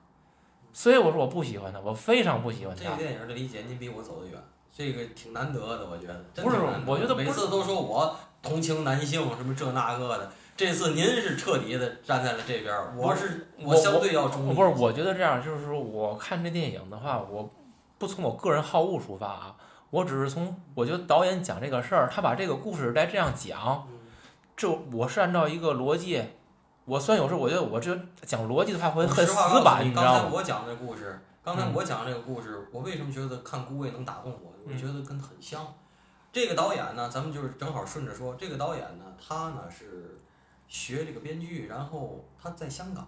[0.71, 2.95] 所以我说我不喜欢她，我非常不喜欢她这个。
[2.95, 6.25] 电影的理解，您比我走得远，这个挺难得的，我觉得。
[6.34, 14.53] 真不是我觉得不是每次都说我同情男性什么这那个的，这次您是彻底的站在了这边儿，我是我相对要中立。
[14.53, 17.49] 不是，我觉得这样就是说，我看这电影的话，我
[17.97, 19.56] 不从我个人好恶出发啊，
[19.89, 23.97] 我只是从我觉得导演讲这个事儿，他把这个故事来这样讲，嗯
[24.56, 26.23] 这我是按照一个逻辑，
[26.86, 30.19] 我虽然有时候我觉得我这讲逻辑的话会很死板，你，你知道吗？
[30.19, 34.54] 刚才我讲的故事，刚才嗯我讲这个故事，我为什么觉得看孤味能打动我？
[34.65, 35.65] 我嗯觉得跟很像。
[36.34, 40.19] 这个导演呢，咱们就是正好顺着说，这个导演呢，他呢是
[40.67, 43.08] 学这个编剧，然后他在香港，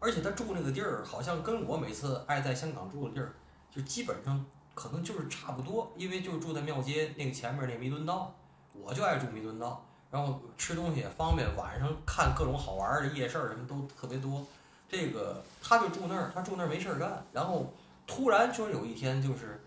[0.00, 3.32] 而且他住那个地儿，好像跟我每次爱在香港住的地儿，
[3.70, 4.44] 就基本上
[4.78, 8.32] 可能就是差不多，因为就是住在庙街那个前面那弥敦道，
[8.72, 14.46] 我就爱住弥敦道，然后吃东西也方便，晚上看各种好玩的夜市儿什么都特别多。
[14.88, 17.74] 这个他就住那儿，他住那儿没事儿干，然后
[18.06, 19.60] 突然说有一天就是，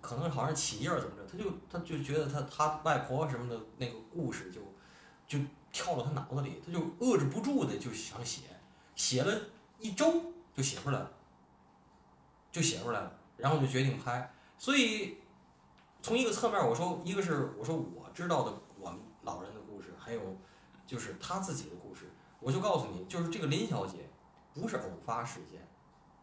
[0.00, 4.62] 可能好像起夜儿怎么着，他就他就觉得他他外婆什么的那个故事就
[5.26, 8.44] 就跳到他脑子里，他就遏制不住的就想写，
[8.96, 9.38] 写了
[9.78, 11.10] 一周就写出来了，
[12.50, 14.32] 就写出来了，然后就决定拍。
[14.58, 15.16] 所以
[16.02, 20.20] 从一个侧面我说，一个是我说我知道的我们老人的故事，还有
[20.86, 24.10] 就是他自己的故事，我就告诉你，就是这个林小姐
[24.52, 25.66] 不是偶发事件，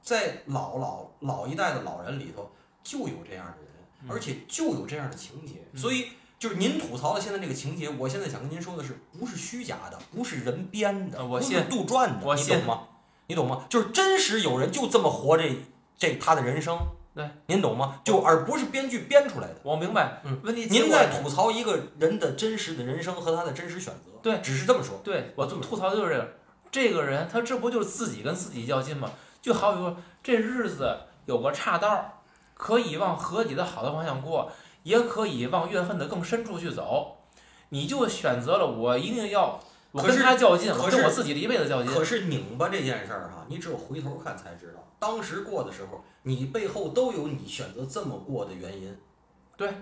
[0.01, 2.51] 在老老老一代的老人里头
[2.83, 3.71] 就有这样的人，
[4.01, 6.09] 嗯而且就有这样的情节，嗯所以。
[6.37, 12.87] 就是您吐槽的现在这个情节，我现在想跟您说的是，不是虚假的，不是人编的，不是杜撰的，你懂吗？
[13.27, 13.65] 你懂吗？
[13.69, 15.55] 就是真实有人就这么活这
[15.97, 16.77] 这他的人生，
[17.15, 18.01] 对，您懂吗？
[18.03, 19.55] 就而不是编剧编出来的。
[19.63, 24.99] 我明白，嗯问题您在吐槽一个人的真实的人生和他的真实选择，对只是这么说。
[25.01, 26.27] 对我吐槽的就是这个，
[26.69, 29.09] 这个人他这不就是自己跟自己较劲吗？
[29.41, 30.93] 就好比说这日子
[31.25, 32.11] 有个岔道儿，
[32.53, 34.51] 可以往和解的好的方向过，
[34.83, 37.19] 也可以往怨恨的更深处去走。
[37.69, 39.59] 你就选择了我一定要，
[39.95, 41.89] 我跟他较劲，我跟我自己的一辈子较劲。
[41.89, 48.93] 可是拧巴这件事儿哈，你只有回头看才知道，当时过的时候，你背后都有你选择这么过的原因。
[49.55, 49.73] 对，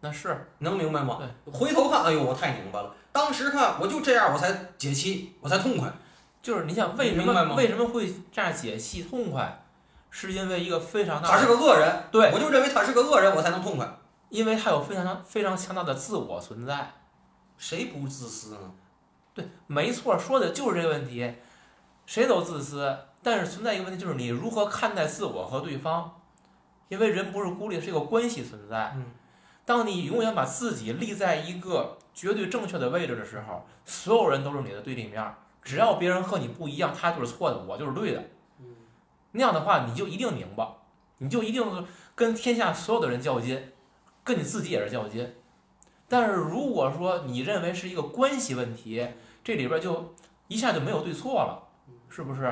[0.00, 1.18] 那是能明白吗？
[1.18, 2.94] 对回头看，哎呦，我太拧巴了。
[3.12, 5.90] 当时看我就这样，我才解气，我才痛快。
[6.42, 9.64] 就是你想为什么为什么会这样解气痛快，
[10.10, 13.98] 是因为一个非常大他是，个恶人，对我就认为他是个恶人，我才能痛快。
[14.28, 16.92] 因为他有非常非常强大的自我存在。
[17.56, 18.72] 谁不自私呢？
[19.34, 21.34] 对，没错，说的就是这个问题，
[22.06, 26.20] 谁都自私，但是存在一个问题，就是你如何看待自我和对方，
[26.88, 28.92] 因为人不是孤立，是一个关系存在。
[28.96, 29.06] 嗯，
[29.64, 38.20] 当你永远把自己立在一个绝对正确的位置的时候，所有人都是你的对立面儿，只要别人和你不一样，他就是错的，我就是对的。
[38.60, 38.66] 嗯
[39.34, 40.68] 那样的话，你就一定明白，
[41.16, 43.72] 你就一定跟天下所有的人较劲，
[44.22, 45.34] 跟你自己也是较劲。
[46.12, 49.08] 但是如果说你认为是一个关系问题，
[49.42, 50.14] 这里边就
[50.46, 51.66] 一下就没有对错了，
[52.10, 52.42] 是不是？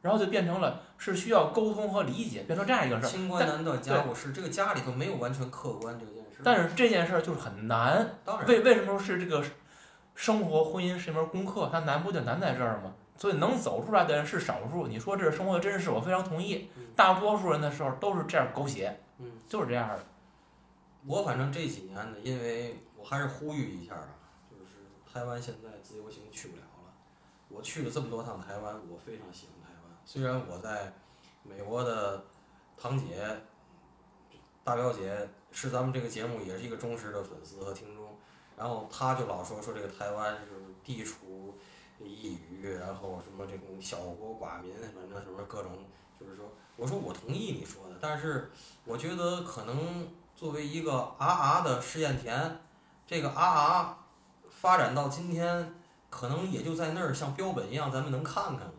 [0.00, 3.08] 然后就变成了是需要沟通和理解，变成这样一个事儿。
[3.10, 6.40] 清官难断家务事，这个家里头没有完全客观这件事。
[6.42, 8.16] 但是这件事儿就是很难。
[8.24, 9.44] 当然，为为什么说是这个
[10.14, 11.68] 生活婚姻是一门功课？
[11.70, 12.94] 它难不就难在这儿吗？
[13.18, 14.86] 所以能走出来的人是少数。
[14.86, 16.84] 你说这是生活的真实，我非常同意嗯。
[16.96, 19.98] 大多数人的时候都是这样狗血，嗯，就是这样的。
[21.06, 22.74] 我反正这几年呢，因为
[23.04, 24.08] 还是呼吁一下啊，
[24.50, 26.92] 就是台湾现在自由行去不了了。
[27.48, 29.96] 我去了这么多趟台湾，我非常喜欢台湾。
[30.04, 30.92] 虽然我在
[31.42, 32.24] 美国的
[32.76, 33.24] 堂姐、
[34.64, 38.16] 大表姐是咱们这个节目也是一个忠实的粉丝和听众，
[38.56, 40.52] 然后她就老说说这个台湾是
[40.82, 41.54] 地处
[42.00, 45.84] 异域，然后什么这种小国寡民，反正什么各种，
[46.18, 48.50] 就是说，我说我同意你说的，但是
[48.84, 52.60] 我觉得可能作为一个啊啊的试验田，
[53.06, 53.98] 这个啊啊
[54.50, 55.74] 发展到今天，
[56.08, 58.72] 可能也就在那儿像标本一样，咱们能看看了，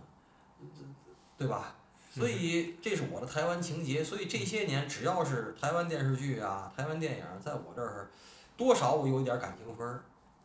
[1.38, 1.76] 对吧？
[2.12, 4.04] 所以这是我的台湾情节。
[4.04, 8.10] 所以这些年，只要是台湾电视剧啊、台湾电影，在我这儿
[8.56, 10.02] 多少我有一点感情分儿，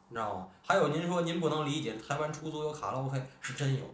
[0.09, 0.49] 你知道吗？
[0.67, 3.85] 还有您说您不能理解台湾出租有卡拉 OK 是真有，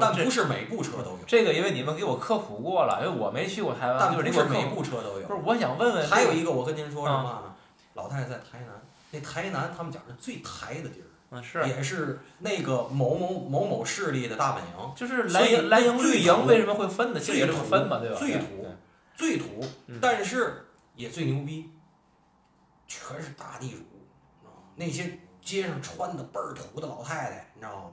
[0.00, 4.64] 但不是每部车都有，这个，因为你们给我科普过了，因为我没去过台湾，但就是不是每。
[4.74, 5.34] 部车都有不。
[5.34, 7.54] 是，我想问问，还有一个，我跟您说什啊么呢？
[7.94, 8.68] 老太太在台南，
[9.12, 17.20] 那台南他们讲是最台的地儿，嗯，是，也是那个某某某某势力的大本营，就是蓝营蓝营最绿营土为什么会分呢？
[17.20, 18.16] 其实也是最土分嘛，对吧？
[18.18, 18.46] 最土
[19.14, 21.70] 最土嗯，但是也最牛逼，
[22.88, 24.62] 全是大地主，你知道吗？
[24.76, 27.90] 那些街上穿的倍儿土的老太太，你知道吗？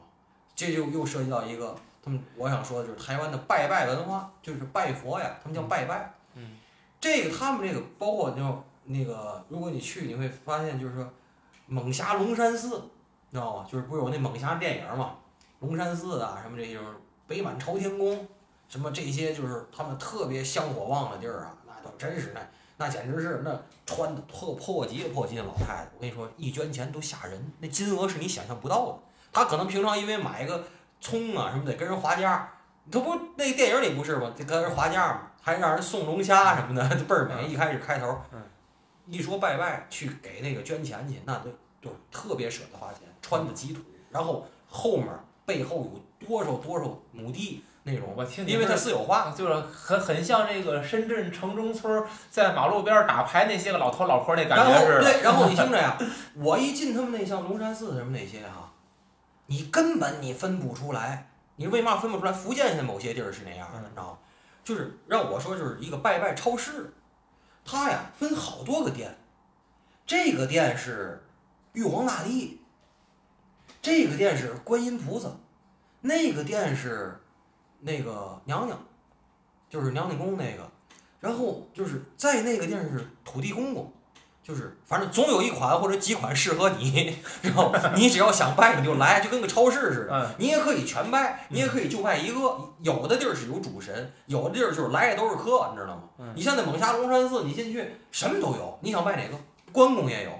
[0.55, 6.13] 这就又涉及到一个他们我想说的就是台湾的拜拜文化，就是拜佛呀，他们叫拜拜。
[6.35, 6.57] 嗯，
[6.99, 11.07] 这个他们这个包括就那个，如果你去你会发现，就是说
[11.67, 12.69] 猛侠龙山寺，
[13.29, 13.65] 你知道吗？
[13.71, 15.15] 就是不是有那猛侠电影嘛？
[15.59, 16.83] 龙山寺啊，什么这种
[17.27, 18.27] 北满朝天宫，
[18.67, 22.41] 什么这些就是他们特别香火旺的地儿啊，那都真是那
[22.77, 28.99] 那简直是那穿的破破极破极的老太太，我跟你说，一捐钱都吓人，那金额是你想象不到的。
[29.31, 30.63] 他可能平常因为买一个
[30.99, 32.51] 葱啊什么得跟人划价，
[32.91, 34.33] 他不那电影里不是吗？
[34.35, 37.47] 得跟人划价嘛，还让人送龙虾什么的， 倍儿美。
[37.47, 38.41] 一开始开头嗯，
[39.09, 41.49] 一说拜拜去给那个捐钱去，那都
[41.81, 45.07] 就特别舍得花钱，穿的极土，然后后面
[45.45, 49.33] 背后有多少多少亩地那种，我听你因为它私有化。
[49.35, 55.01] 就是很很像这个深圳城中村在马路边儿打牌那些个老头老婆那感觉似的。
[55.03, 55.97] 对，然后你听着呀，
[56.35, 58.71] 我一进他们那像龙山寺什么那些哈，
[59.47, 61.25] 你根本你分不出来。
[61.55, 62.31] 你为嘛分不出来？
[62.31, 64.17] 福建现在某些地儿是那样的，嗯你知道吗？
[64.63, 66.93] 就是让我说，就是一个拜拜超市，
[67.63, 69.15] 它呀分好多个殿，
[70.05, 71.23] 这个殿是
[71.73, 72.61] 玉皇大帝，
[73.81, 75.29] 这个殿是观音菩萨，
[76.01, 77.19] 那个殿是
[77.79, 78.79] 那个娘娘，
[79.69, 80.71] 就是娘娘宫那个，
[81.19, 83.93] 然后就是在那个殿是土地公公。
[84.41, 90.11] 就是反正总有一款或者几款适合你，然后你只要想拜你就来，就跟个超市似的。
[90.11, 92.57] 嗯，你也可以全拜，你也可以就拜一个。
[92.81, 96.03] 有的地儿是有主神，有的地儿就是来的都是客，你知道吗？
[96.17, 99.37] 嗯你像那猛侠龙山寺，你进去什么都有，你想拜哪个，
[99.71, 100.31] 关公也有，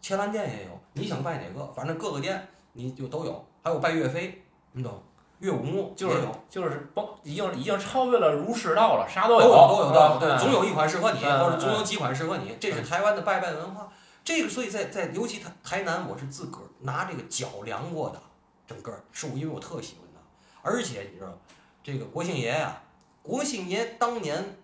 [0.00, 5.02] 伽蓝殿也有，你想拜哪个，反正各个殿你就都有，还有拜岳飞，你懂？
[5.38, 6.16] 岳武穆就是。
[6.48, 13.92] 就是甭已经已经超越了儒释道了，啥都都有有都有都有，对，总有一款适合你，嗯或者总有几款适合你，这是台湾的拜拜文化。
[14.22, 18.22] 这个所以在在尤其台台南，我是自个儿拿这个脚量过的，
[18.68, 20.20] 整个儿是我因为我特喜欢它，
[20.62, 21.36] 而且你知道
[21.82, 22.80] 这个国庆爷呀、
[23.20, 24.56] 国庆爷当年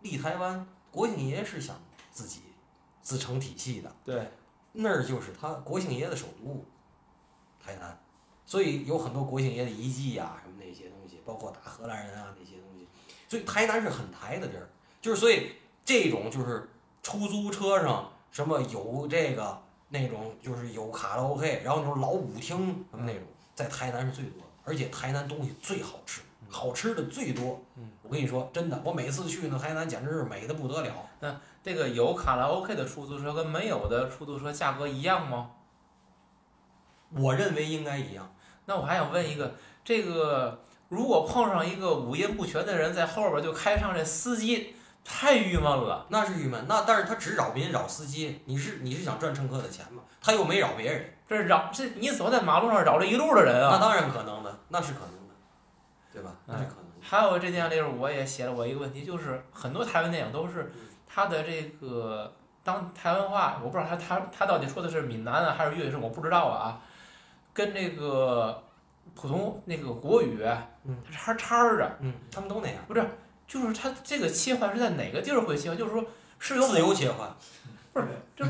[0.00, 1.76] 立台湾，国庆爷是想
[2.10, 2.40] 自己
[3.02, 4.30] 自成体系的，对，
[4.72, 6.64] 那儿就是他国庆爷的首都，
[7.62, 8.00] 台南，
[8.50, 12.84] 所以有很多国庆爷的遗迹啊、什么那些东西，包括打荷兰人啊那些东西，
[13.28, 14.68] 所以台南是很台的地儿，
[15.00, 15.52] 就是所以
[15.84, 16.68] 这种就是
[17.00, 19.56] 出租车上什么有这个
[19.88, 23.22] 那种就是有卡拉 OK，然后那种老舞厅什么那种，
[23.54, 27.62] 在台南是最多的，而且台南东西最好吃，好吃的最多。
[27.76, 31.08] 嗯，我跟你说，真的，我每次去呢台南简直是美的不得了。
[31.20, 35.52] 那这个有卡拉 OK 的出租车跟没有的出租车价格一样吗？
[37.12, 38.34] 我认为应该一样。
[38.70, 39.52] 那我还想问一个，
[39.84, 40.60] 这个
[40.90, 46.06] 如果碰上一个五音不全的人在后边就开上这司机，太郁闷了。
[46.08, 50.04] 那是郁闷，那但是他只扰民扰司机，你是你是想赚乘客的钱吗？
[50.22, 53.70] 他又没扰别人，这扰这你走在马路上扰这一路的人啊！
[53.72, 55.34] 那当然可能的，那是可能的，
[56.12, 56.30] 对吧？
[56.46, 57.00] 那是可能的。
[57.00, 60.72] 还有这电影里边我也写了我一个问题，就是很多台湾电影都是
[61.08, 66.80] 他的这个当台湾话，我不知道他他他到底说的是闽南啊还是粤语，是我不知道啊，
[67.52, 68.62] 跟这个
[69.14, 70.42] 普通那个国语，
[70.84, 73.04] 嗯它叉叉着，嗯，他们都那样，不是
[73.46, 75.76] 就是它这个切换是在哪个地儿会切换？
[75.76, 76.04] 就是说
[76.38, 77.28] 是有自由切换，
[77.92, 78.44] 不是这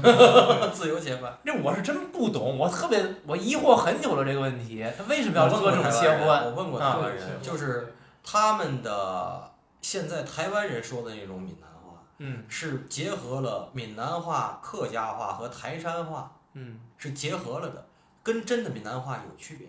[0.70, 1.36] 自由切换。
[1.44, 6.44] 这我是真不懂，我特别我疑惑很久了这个问题，他为什么要做这种切换？
[6.44, 17.86] 我问过啊台湾人，就是他们的现在台湾人说的那种闽南话，嗯是结合了闽南话、客家话和台山话，嗯是结合了的，
[18.23, 19.68] 跟真的闽南话有区别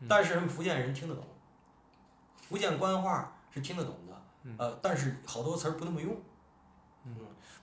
[0.00, 0.06] 嗯。
[0.08, 1.24] 但是人福建人听得懂，
[2.48, 4.12] 福建官话是听得懂的
[4.44, 6.16] 嗯，呃，但是好多词儿不那么用，
[7.04, 7.14] 嗯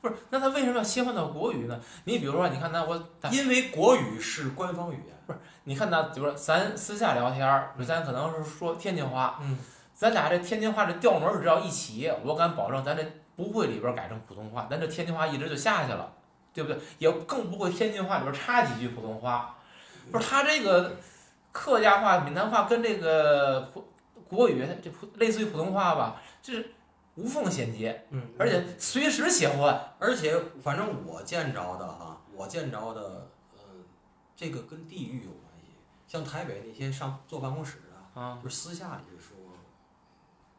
[0.02, 1.78] 不是，那他为什么要切换到国语呢？
[2.06, 5.14] 你比如说，你看咱我因为国语是官方语言。
[5.28, 9.58] 不是你看咱，比如说咱私下聊天儿，咱可能是说天津话，嗯，
[9.94, 13.04] 咱俩这天津话这调门儿只要一起，我敢保证咱这
[13.36, 16.12] 不会里边儿改成普通话，咱这天津话一直就下去了，
[16.54, 16.82] 对不对？
[16.98, 19.58] 也更不会天津话里边儿插几句普通话。
[20.12, 20.98] 不是他这个
[21.52, 23.88] 客家话、闽南话跟这个普
[24.28, 26.72] 国语这普类似于普通话吧，就是
[27.16, 29.94] 无缝衔接，嗯，而且随时切换。
[30.00, 33.84] 而且反正我见着的哈，我见着的，嗯，
[34.36, 35.74] 这个跟地域有关系。
[36.08, 39.38] 像台北那些上坐办公室的，啊，就是私下里是说，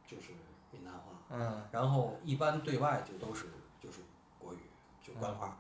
[0.07, 0.33] 就是
[0.71, 3.47] 闽南话，嗯然后一般对外就都是
[3.81, 3.99] 就是
[4.39, 4.59] 国语，
[5.03, 5.57] 就官话，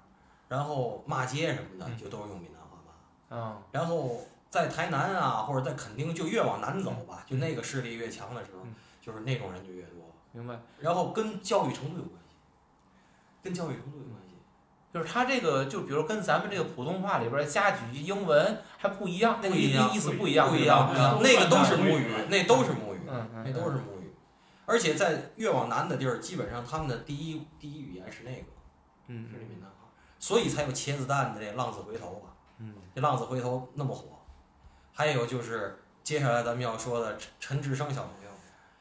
[0.49, 2.60] 然后骂街什么的嗯就都是用闽南。
[3.31, 4.21] 嗯然后
[4.51, 10.13] 在台南啊，或者在垦丁，就越往南走吧，就那个势力越强的时候嗯，就是那种人就越多。
[10.33, 10.59] 明白。
[10.79, 12.37] 然后跟教育程度有关系，
[13.43, 14.37] 跟教育程度有关系。
[14.93, 24.13] 就是他这个，就比如跟咱们这个普通话里边加几句英文还不一样，那个意意思不一样，不一样，嗯那个都是母语，那都是母语，那都是母语。
[24.67, 28.47] 而且在越往南的地儿，基本上他们的第一第一语言是那个，
[29.07, 32.30] 嗯是闽南话，所以才有茄子蛋的这浪子回头啊，
[32.61, 32.75] 嗯。
[32.95, 34.07] 这浪子回头那么火。
[34.93, 38.31] 还有就是接下来咱们要说的陈陈志生小朋友，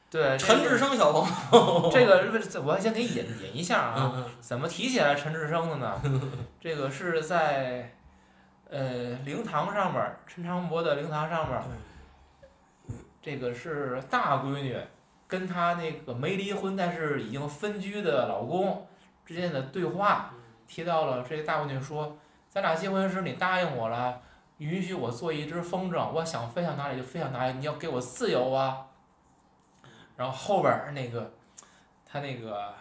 [0.10, 1.22] 对，陈志生小朋
[1.54, 6.02] 友， 这个这个我先给你引引一下啊，嗯 怎么提起来陈志生的呢？
[6.60, 7.96] 这个是在
[8.70, 11.62] 呃灵堂上面，陈长博的灵堂上面，
[13.22, 14.76] 这个是大闺女
[15.28, 18.86] 跟她那个没离婚但是已经分居的老公
[19.26, 20.34] 之间的对话，
[20.68, 22.18] 提到了这大闺女说，
[22.50, 24.22] 咱俩结婚时你答应我了，
[24.58, 28.88] 允许我做一只风筝，我想飞向哪里就飞向哪里，你要给我自由啊。
[30.18, 31.32] 然后后边儿那个
[32.06, 32.74] 他那个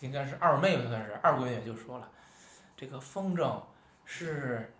[0.00, 2.08] 应该是二妹妹算是二闺女就说了，
[2.76, 3.60] 这个风筝
[4.04, 4.74] 是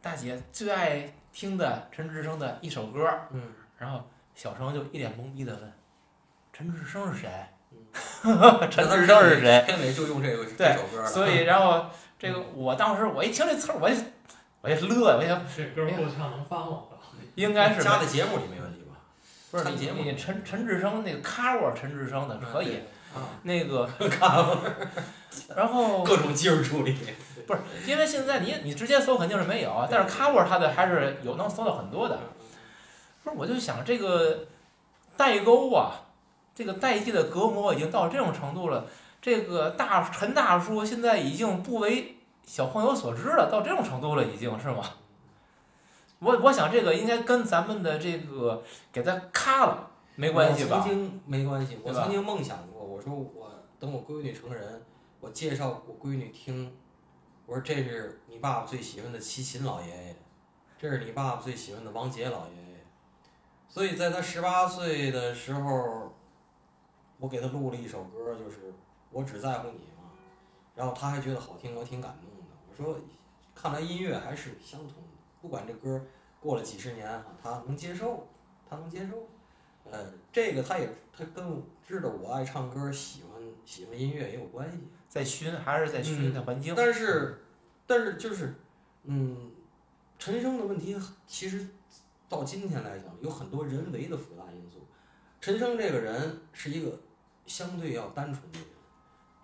[0.00, 3.28] 大姐最爱听的陈志生的一首歌儿。
[3.32, 4.02] 嗯，然后
[4.34, 5.72] 小生就一脸懵逼的问
[6.52, 7.30] ：“陈志生是谁？
[8.22, 11.06] 嗯 陈志生是谁 片尾就用这个对这首歌？”了。
[11.06, 11.86] 所以，然后
[12.24, 13.94] 这个我当时我一听这词儿，我也
[14.62, 16.84] 我也乐呀，我想这歌够呛能翻了。
[17.36, 18.96] 应该是加在节目里没问题吧？
[19.50, 22.76] 不是看节目你你陈陈志生那个 cover 陈志生的可以，
[23.14, 23.86] 啊，那个
[25.54, 26.96] 然后各种技术处理。
[27.46, 32.18] 不是因为现在你你直接搜肯定是没有，但是 cover 它的还是有能搜到很多的。
[33.22, 34.46] 不是，我就想这个
[35.14, 36.06] 代沟啊，
[36.54, 38.86] 这个代际的隔膜已经到这种程度了。
[39.20, 42.13] 这个大陈大叔现在已经不为
[42.46, 44.84] 小朋友所知了，到这种程度了，已经是吗？
[46.20, 50.88] 我我想这个应该跟咱们的这个给他咔了没关系吧曾？
[50.88, 54.82] 经没关系，我曾经梦想过，我说我等我闺女成人，
[55.20, 56.74] 我介绍我闺女听，
[57.44, 60.16] 我说这是你爸爸最喜欢的齐秦老爷爷，
[60.78, 62.86] 这是你爸爸最喜欢的王杰老爷爷，
[63.68, 66.14] 所以在他十八岁的时候，
[67.18, 68.72] 我给他录了一首歌，就是
[69.10, 70.08] 我只在乎你嘛，
[70.74, 72.33] 然后他还觉得好听，我挺感动的。
[72.78, 73.00] 我说，
[73.54, 76.00] 看来音乐还是相通的，不管这歌
[76.40, 78.26] 过了几十年啊，他能接受，
[78.68, 79.26] 他能接受。
[79.90, 84.78] 呃，这个他也他跟知道我爱唱歌，喜欢喜欢音乐也有关系。
[85.08, 86.74] 在熏还是在熏的环境？
[86.74, 87.44] 但是
[87.86, 88.54] 但是就是，
[89.04, 89.52] 嗯，
[90.18, 90.96] 陈升的问题
[91.26, 91.68] 其实
[92.28, 94.78] 到今天来讲，有很多人为的复杂因素。
[95.40, 96.98] 陈升这个人是一个
[97.46, 98.68] 相对要单纯的人。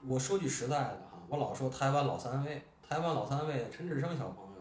[0.09, 4.61] 我说句实在的哈，我老说台湾老三位，台湾老三位陈志生小朋友，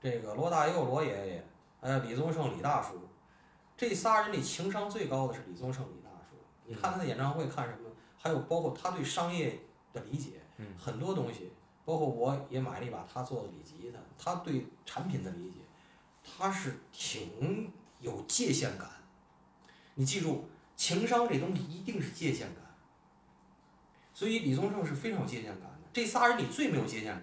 [0.00, 1.44] 这个罗大佑罗爷爷，
[1.82, 2.98] 还有李宗盛李大叔，
[3.76, 6.36] 这仨人里情商最高的是李宗盛李大叔。
[6.64, 9.58] 你看他的演唱会看什么，还有包括他对商业
[9.92, 11.52] 的理解，嗯很多东西，
[11.84, 15.58] 包括我也买了一把他做的李吉他，他对产品的理解，
[16.24, 18.88] 他是挺有界限感。
[19.96, 22.64] 你记住，情商这东西一定是界限感。
[24.14, 25.78] 所以李宗盛是非常有界限感的。
[25.92, 27.12] 这仨人里最没有界限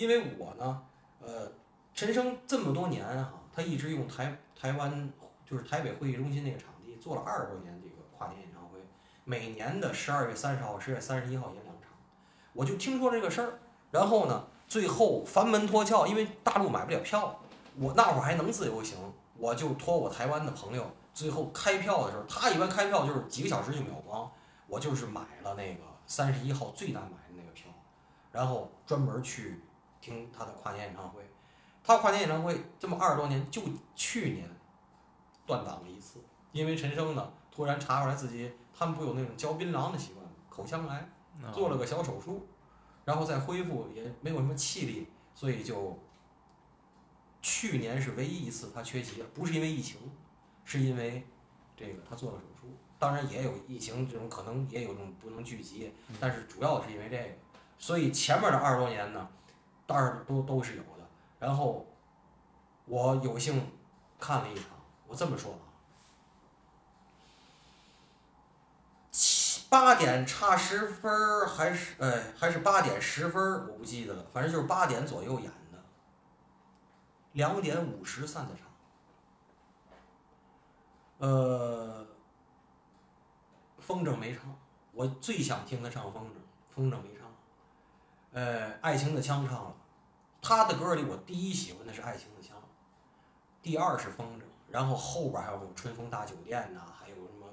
[0.00, 0.82] 因为我呢，
[1.20, 1.52] 呃，
[1.92, 5.12] 陈升这么多年哈、他一直用台台湾
[5.44, 8.78] 就是台北会议中心那个场地做了二十多年这个跨年演唱会，
[9.24, 11.90] 每年的十二月三十号、十月三十一号演两场，
[12.54, 13.58] 我就听说这个事儿，
[13.90, 17.38] 然后呢，最后翻门脱壳，因为大陆买不了票，
[17.76, 18.96] 我那会儿还能自由行，
[19.36, 24.32] 我就托我台湾的朋友，最后开票的时候，他一般开票就是几个小时就秒光，
[24.66, 27.66] 我就是买了那个三十一号最难买的那个票，
[28.32, 29.60] 然后专门去
[30.00, 31.20] 听他的跨年演唱会。
[31.82, 33.62] 他跨年演唱会这么二十多年，就
[33.94, 34.48] 去年
[35.46, 36.20] 断档了一次，
[36.52, 40.30] 因为陈升呢突然查出来自己他们不有那种嚼槟榔的习惯吗？
[40.48, 41.08] 口腔癌。
[41.54, 42.46] 做了个小手术，
[43.02, 45.98] 然后再恢复也没有什么气力，所以就
[47.40, 49.98] 去年是唯一一次他缺席了，不是因为疫情，
[50.66, 51.26] 是因为
[51.74, 52.68] 这个他做了手术。
[52.98, 55.90] 当然也有疫情这种可能，也有这种不能聚集，
[56.20, 57.24] 但是主要是因为这个，
[57.78, 59.26] 所以前面的二十多年呢，
[59.90, 61.04] 当然都都是有的。
[61.40, 61.84] 然后
[62.84, 63.68] 我有幸
[64.20, 64.66] 看了一场，
[65.08, 65.66] 我这么说啊，
[69.10, 75.78] 七八点差十分还是哎还是八点十分，我不记得了，反正就是八点左右演的，
[77.32, 78.66] 两点五十散的场。
[81.18, 82.06] 呃，
[83.78, 84.56] 风筝没唱，
[84.92, 87.26] 我最想听他唱风筝，风筝没唱。
[88.32, 89.74] 呃，爱情的枪唱了，
[90.42, 92.56] 他的歌里我第一喜欢的是爱情的枪，
[93.62, 97.46] 第二是风筝，然后后边还有什么春风大酒店呐、还有什么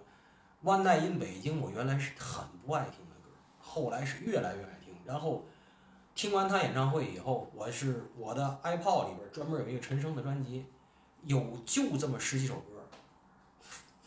[0.64, 3.30] One Night in 北京，我原来是很不爱听的歌，
[3.60, 4.96] 后来是越来越爱听。
[5.06, 5.46] 然后
[6.16, 10.66] 听完他演唱会以后，我是我的 iPod 里边专门有一个陈升的专辑，
[11.24, 12.88] 有就这么十几首歌，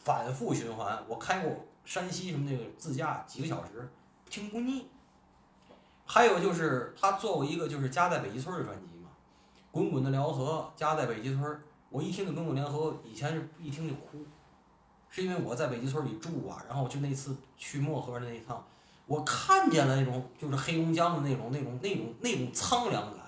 [0.02, 1.02] 反复循环。
[1.06, 3.88] 我开过山西什么那个自驾几个小时，
[4.28, 4.90] 听不腻。
[6.12, 9.08] 还有就是他做过一个就是家在北极村的专辑嘛，
[9.70, 14.26] 《滚滚的辽河》家在北极村，我一听《滚滚辽河》，以前是一听就哭。
[15.08, 18.66] 是因为我在北极村里住啊，然后就那次去漠河的那一趟，
[19.06, 23.20] 我看见了那种就是黑龙江的那种那种那种那种苍凉感，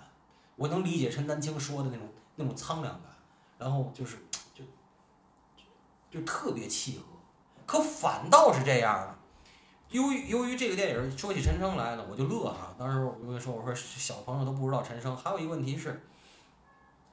[0.56, 3.12] 我能理解陈丹青说的那种那种苍凉感，
[3.58, 4.16] 然后就是
[4.52, 4.64] 就
[5.56, 7.04] 就就特别契合，
[7.64, 9.14] 可反倒是这样的。
[9.92, 12.74] 由于由于这个电影说起陈升来了，我就乐哈。
[12.78, 15.14] 当时我跟你说，我说小朋友都不知道陈升。
[15.14, 16.02] 还有一个问题是，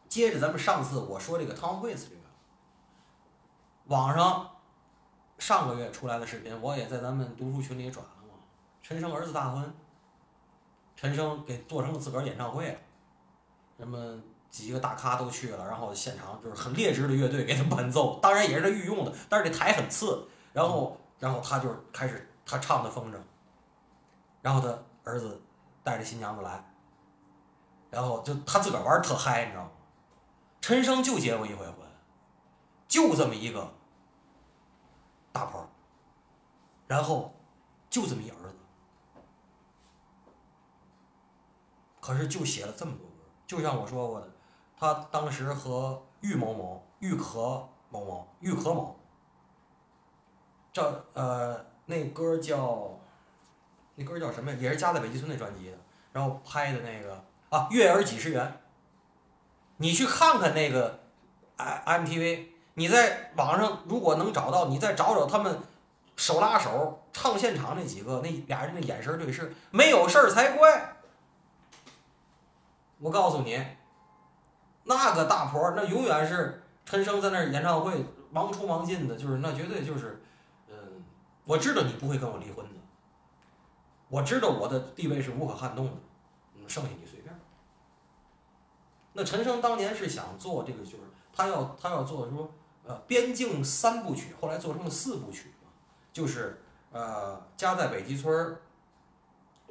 [0.08, 2.22] 接着咱们上次我说这个 Tom Waits 这个，
[3.88, 4.50] 网上
[5.38, 8.34] 上个月出来的视频，我也在咱们读书群里转了嘛。
[8.82, 9.74] 陈升儿子大婚，
[10.96, 12.80] 陈升给做成了自个儿演唱会，
[13.78, 14.18] 什么
[14.50, 23.18] 几个大咖都去了，然后现场就是很劣质的乐队给他伴奏，当然也是他御用的，但是这台很次，然后然后他就开始他唱的风筝，
[24.41, 24.68] 然后他
[25.04, 25.39] 儿子
[25.84, 26.74] 带着新娘子来，
[27.91, 29.72] 然后就他自个儿玩儿特嗨，你知道吗？
[30.60, 31.76] 陈升就结过一回婚，
[32.88, 33.72] 就这么一个
[35.32, 35.70] 大婆，
[36.88, 37.32] 然后
[37.88, 38.56] 就这么一儿子，
[42.02, 44.28] 可是就写了这么多歌，就像我说过的，
[44.76, 49.00] 他当时和郁某某、郁可某某、郁可某，
[50.74, 53.00] 这呃那歌叫
[53.96, 54.58] 那歌叫什么呀？
[54.62, 55.78] 也是加在北极村那专辑的，
[56.14, 58.62] 然后拍的那个啊，月儿几十元。
[59.78, 61.00] 你去看看那个
[61.58, 65.60] I MTV，你在网上如果能找到，你再找找他们
[66.16, 70.96] 手拉手唱现场那几个，那俩人的眼神对视，没有事儿才怪。
[73.00, 73.66] 我告诉你，
[74.84, 80.22] 那个大婆那永远是陈升在那儿演唱会忙出忙进的，就是那绝对就是，
[81.50, 82.80] 我知道你不会跟我离婚的，
[84.08, 85.93] 我知道我的地位是无可撼动的，
[86.54, 87.39] 嗯，剩下你随便。
[89.14, 91.00] 那陈升当年是想做这个，就是
[91.34, 92.54] 他要他要做说
[92.86, 95.72] 呃边境三部曲，后来做成了四部曲嘛，
[96.14, 98.62] 就是呃家在北极村儿，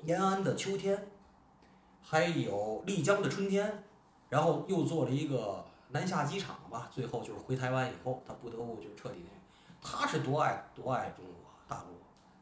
[0.02, 1.08] 延安的秋天，
[2.02, 3.84] 还有丽江的春天，
[4.28, 9.24] 然后又做了一个南下机场吧，最后就是回台湾以后，他不得不就彻底，
[9.80, 11.34] 他是多爱多爱中国
[11.68, 12.00] 大陆，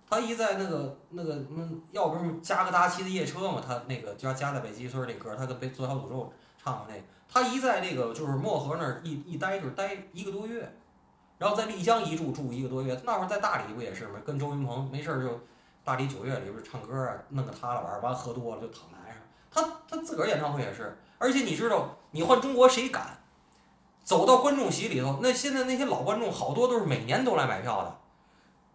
[0.09, 10.73] 他一在那个那个那，要不是加个达奇的夜车嘛，他那个加加在北极村那歌，他跟北左小诅咒唱的那，他一在那个就是漠河那儿一一待就是待一个多月，
[11.39, 14.21] 然后在丽江一住住一个多月，那会儿在大理不也是吗？
[14.25, 15.41] 跟周云鹏没事儿就
[15.85, 19.19] 大理九月里边唱歌啊，弄个塌了玩儿，完喝多了就躺台上。
[19.51, 23.19] 他他自个儿演唱会也是，而且你知道，你换中国谁敢
[24.03, 25.19] 走到观众席里头？
[25.23, 27.99] 那现在那些老观众好多都是每年都来买票的，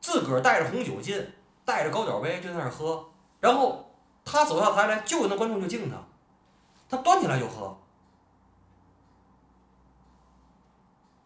[0.02, 1.26] 自个儿带着红酒进，
[1.64, 3.08] 带着高脚杯就在那儿喝，
[3.40, 3.86] 然后
[4.26, 5.96] 他走下台来，就那观众就敬他，
[6.90, 7.78] 他端起来就喝。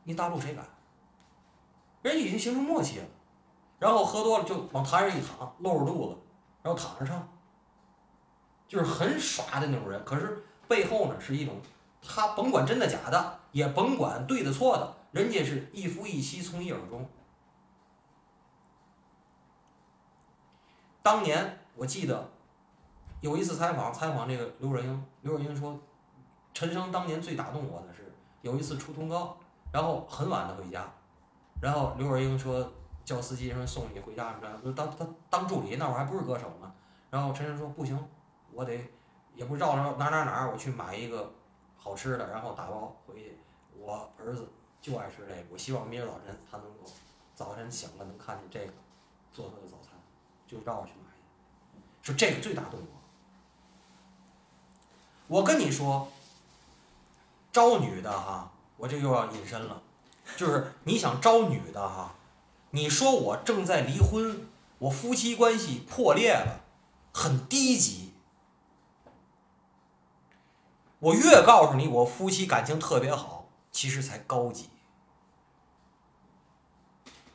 [0.03, 0.63] 你大陆谁敢？
[2.03, 3.05] 人已经形成默契了，
[3.79, 6.17] 然后喝多了就往台上一躺，露着肚子，
[6.61, 7.27] 然后躺着唱，
[8.67, 10.03] 就是很耍的那种人。
[10.05, 11.55] 可是背后呢是一种，
[12.01, 17.09] 他甭管真的假的，也甭管对的错的，人家是一夫一妻，从一而终。
[21.05, 22.27] 当年我记得
[23.21, 25.79] 有一次采访，采访这个刘若英，刘若英说，
[26.51, 29.37] 陈升当年最打动我的是有一次出通告，
[29.71, 30.91] 然后很晚的回家，
[31.61, 32.67] 然后刘若英说
[33.03, 36.73] 叫司机说送你回家什么的，当当当助理那会儿还不是歌手呢，
[37.11, 37.95] 然后陈升说不行，
[38.51, 38.75] 我得
[39.35, 41.31] 也不绕着哪哪哪儿我去买一个
[41.77, 43.37] 好吃的，然后打包回去，
[43.77, 44.49] 我儿子
[44.81, 46.79] 就爱吃这个，我希望明儿早晨他能够
[47.35, 48.73] 早晨醒了能看见这个
[49.31, 49.84] 做他的早餐，
[50.47, 51.11] 就让我去买，
[52.01, 52.87] 说这个最打动我。
[55.27, 56.11] 我跟你说，
[57.51, 59.81] 招女的哈，我这又要隐身了，
[60.37, 62.15] 就是你想招女的哈，
[62.71, 66.61] 你说我正在离婚，我夫妻关系破裂了，
[67.11, 68.13] 很低级。
[70.99, 74.69] 我越告诉你我夫妻感情特别好，其实才高级。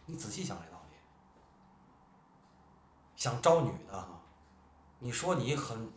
[0.07, 0.70] 你仔细想想，
[3.21, 4.09] 想招女的哈，
[4.99, 5.93] 你说你很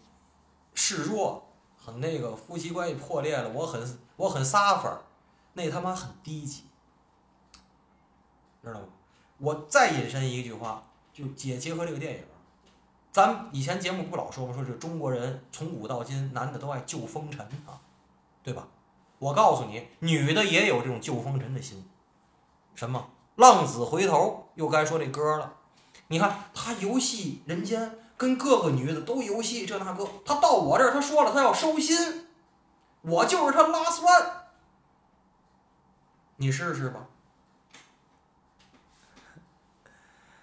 [0.73, 1.41] 示弱，
[1.77, 4.99] 很那个夫妻关系破裂了，我很我很撒粉儿，
[5.53, 6.65] 那他妈很低级，
[8.61, 8.87] 知道吗？
[9.37, 12.25] 我再引申一句话，就结结合这个电影，
[13.13, 14.53] 咱以前节目不老说吗？
[14.53, 17.79] 说这中国人从古到今，男的都爱救风尘啊，
[18.43, 18.67] 对吧？
[19.19, 21.89] 我告诉你，女的也有这种救风尘的心。
[22.75, 23.11] 什么？
[23.37, 25.53] 浪子回头，又该说这歌了。
[26.13, 32.27] 你看他游戏人间，跟各个女的都游戏这那个，他到我这儿，他说了他要收心，
[33.01, 34.27] 我就是他 last one。
[36.35, 37.07] 你试试吧。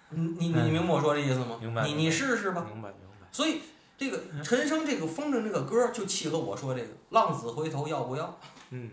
[0.09, 1.57] 你你你明白我说这意思吗？
[1.61, 2.65] 明白你你试试吧。
[2.69, 3.27] 明白明白。
[3.31, 3.61] 所以
[3.97, 8.37] 这个陈升这个风筝这个歌就契合我说这个浪子回头要不要？
[8.71, 8.91] 嗯，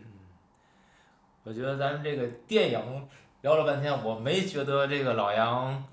[1.43, 3.09] 我觉得咱们这个电影
[3.41, 5.85] 聊了半天，我没觉得这个老杨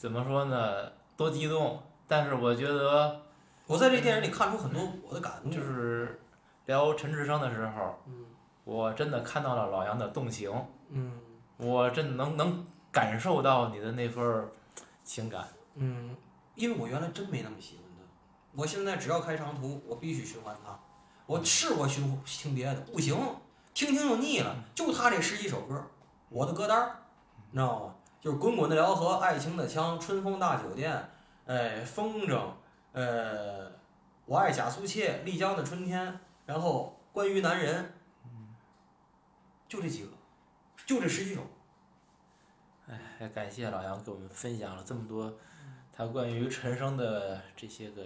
[0.00, 1.78] 怎么说呢，多激动。
[2.08, 3.20] 但是我觉得
[3.66, 6.18] 我在这电影里看出很多我的感悟，就是
[6.64, 8.24] 聊陈志生的时候，嗯
[8.64, 10.50] 我真的看到了老杨的动情，
[10.88, 11.20] 嗯
[11.58, 14.48] 我真的能能感受到你的那份儿
[15.04, 15.46] 情感。
[15.74, 16.16] 嗯，
[16.54, 18.02] 因为我原来真没那么喜欢他，
[18.54, 20.80] 我现在只要开长途，我必须循环他。
[21.26, 23.14] 我试过循听别的，不行，
[23.74, 25.84] 听听就腻了，就他这十几首歌，
[26.30, 26.96] 我的歌单儿，
[27.50, 27.94] 你知道吗？
[28.20, 31.10] 就是滚滚的辽河、爱情的枪、春风大酒店，
[31.46, 32.38] 哎，风筝，
[32.92, 33.72] 呃，
[34.26, 37.94] 我爱贾苏切、丽江的春天，然后关于男人，
[39.66, 40.10] 就这几个，
[40.84, 41.40] 就这十几首。
[43.18, 45.32] 哎感谢老杨给我们分享了这么多
[45.92, 48.02] 他关于陈升的这些个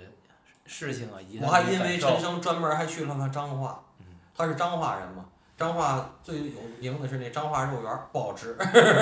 [0.66, 3.82] 事情啊，以及我还因为陈升专门还去了趟彰化，
[4.34, 5.26] 他是彰化人嘛，
[5.56, 8.56] 彰化最有名的是那彰化肉圆儿不好吃，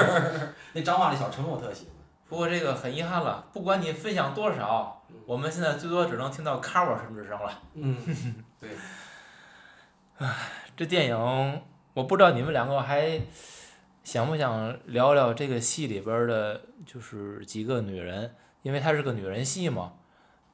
[0.75, 1.95] 那彰化的小城我特喜欢。
[2.29, 7.63] 不过这个很遗憾了，不管你分享多少，我们现在最多只能听到 cover 陈志生了。
[7.75, 7.97] 嗯，
[8.59, 8.71] 对，
[10.77, 11.63] 这电影
[11.95, 13.21] 我不知道你们两个还
[14.03, 19.93] 想不想聊聊这个戏里边的，就是几个女人，因为它是个女人戏嘛。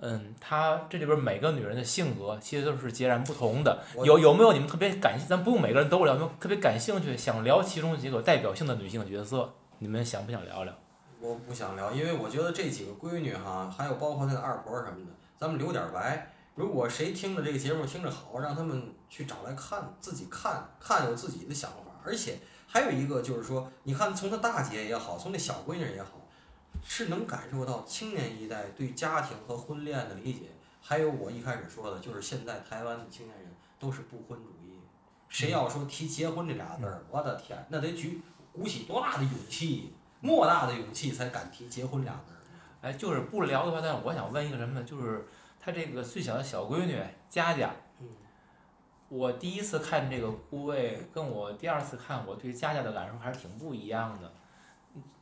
[0.01, 3.83] 嗯，她这里边儿每个女人的性格其实都是截然不同的。
[4.05, 9.53] 有有没有你们特别感，咱不用每个人都聊，有没有特别感兴趣，想聊其中几个有代表性的女性角色？
[9.79, 10.73] 你们想不想聊聊？
[11.21, 16.33] 我不想聊，因为我觉得这几个闺女哈，还有包括那个二婆什么的，咱们留点白。
[16.55, 21.79] 如果谁听了这个节目听着好，让他们去找来看，自己看看有自己的想法。
[22.05, 26.18] 而且还有一个就是说，你看从她大姐也好，从那小闺女也好，
[26.83, 30.51] 是能感受到青年一代对家庭和婚恋的理解。
[30.81, 33.49] 还有我一开始说的，就是现在台湾的青年人
[33.79, 34.73] 都是不婚主义，
[35.29, 42.39] 谁要说提结婚这俩字儿，我的天，那得举鼓起多大的勇气，莫大的勇气才敢提结婚俩字儿。
[42.81, 44.83] 哎，就是不聊的话，但是我想问一个什么呢？
[44.85, 45.29] 就是
[45.61, 46.99] 他这个最小的小闺女
[47.29, 48.09] 佳佳，嗯
[49.09, 54.33] 我第一次看这个顾魏，跟我第二次看，我对佳佳的感受还是挺不一样的。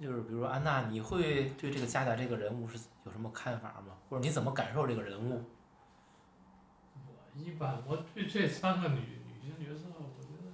[0.00, 3.94] 就是比如说安娜，你会对这个佳佳这个人物是有什么看法吗？
[4.08, 5.44] 或者你怎么感受这个人物？
[7.06, 10.52] 我一般我对这三个女女性角色，我觉得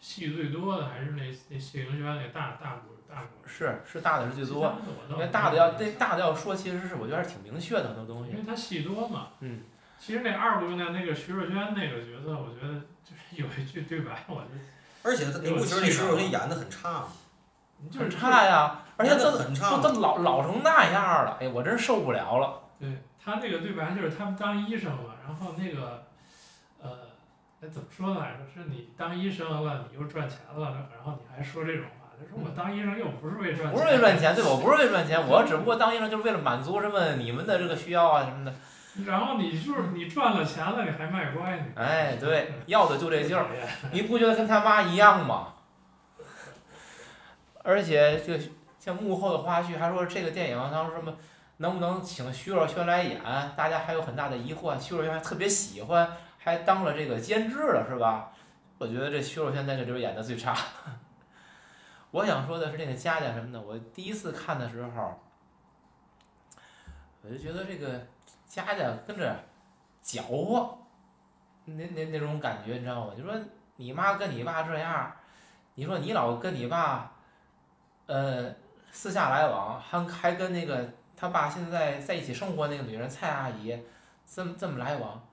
[0.00, 3.46] 戏最多的还是那那谢盈萱那大大姑大姑。
[3.46, 4.74] 是是大的是最多，
[5.10, 8.32] 因为大的要那大的要说，其实是我觉得还是挺明确的很多东西。
[8.32, 9.30] 因为她戏多嘛。
[9.40, 9.62] 嗯。
[9.98, 14.60] 其实那二姑娘那个徐若瑄那个角色，我觉得就是有一句对白，我觉得
[15.02, 17.06] 而且他你不觉得那时候人演的很差
[17.82, 17.88] 吗？
[17.90, 22.60] 就是差呀，而且演得都都都老老成那样了，哎，我真受不了了。
[22.78, 26.04] 对他那个对白就是他们当医生了，然后那个，
[26.82, 26.90] 呃，
[27.62, 28.38] 哎怎么说来着？
[28.52, 34.50] 是你当医生了，你又赚钱了，然后你还说这种话，他说我当医生又不是为赚钱，不是为赚钱，对吧？
[34.50, 38.52] 我不是为赚钱，我 只不过当医生就是为了满足什么你们的这个需要啊什么的。
[39.06, 41.64] 然后你就是你赚了钱了，你还卖乖呢。
[41.76, 43.44] 哎， 对，要的就这劲儿，
[43.92, 45.48] 你不觉得跟他妈一样吗？
[47.62, 48.44] 而且这个
[48.78, 51.14] 像幕后的花絮，还说这个电影当时什么
[51.58, 53.20] 能不能请徐若瑄来演，
[53.56, 54.78] 大家还有很大的疑惑。
[54.78, 58.32] 徐若瑄还特别喜欢，还当了这个监制了，是吧？
[58.78, 60.56] 我觉得这徐若瑄在这里边演的最差。
[62.12, 65.20] 我想说的是那个佳佳什么的，我第一次看的时候，
[67.22, 68.06] 我就觉得这个
[68.46, 69.36] 佳佳跟着
[70.00, 70.78] 搅和，
[71.66, 73.12] 那那那种感觉你知道吗？
[73.14, 73.38] 就说
[73.76, 75.12] 你妈跟你爸这样，
[75.74, 77.12] 你说你老跟你爸，
[78.10, 78.52] 呃，
[78.90, 80.84] 私下来往，还还跟那个
[81.16, 83.80] 他爸现在在一起生活那个女人蔡阿姨，
[84.26, 85.24] 这么这么来往，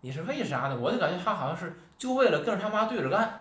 [0.00, 0.76] 你是为啥呢？
[0.76, 3.40] 我就感觉他好像是就为了跟着他妈对着干，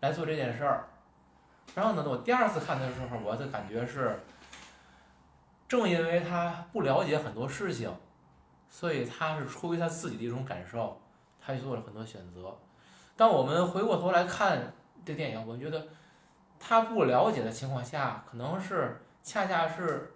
[0.00, 0.88] 来做这件事儿。
[1.74, 4.20] 然后呢，我第二次看的时候，我的感觉是，
[5.66, 7.90] 正因为他不了解很多事情，
[8.68, 11.00] 所以他是出于他自己的一种感受，
[11.40, 12.54] 他去做了很多选择。
[13.16, 15.86] 当我们回过头来看这电影，我觉得
[16.58, 20.14] 他不了解的情况下，可能是恰恰是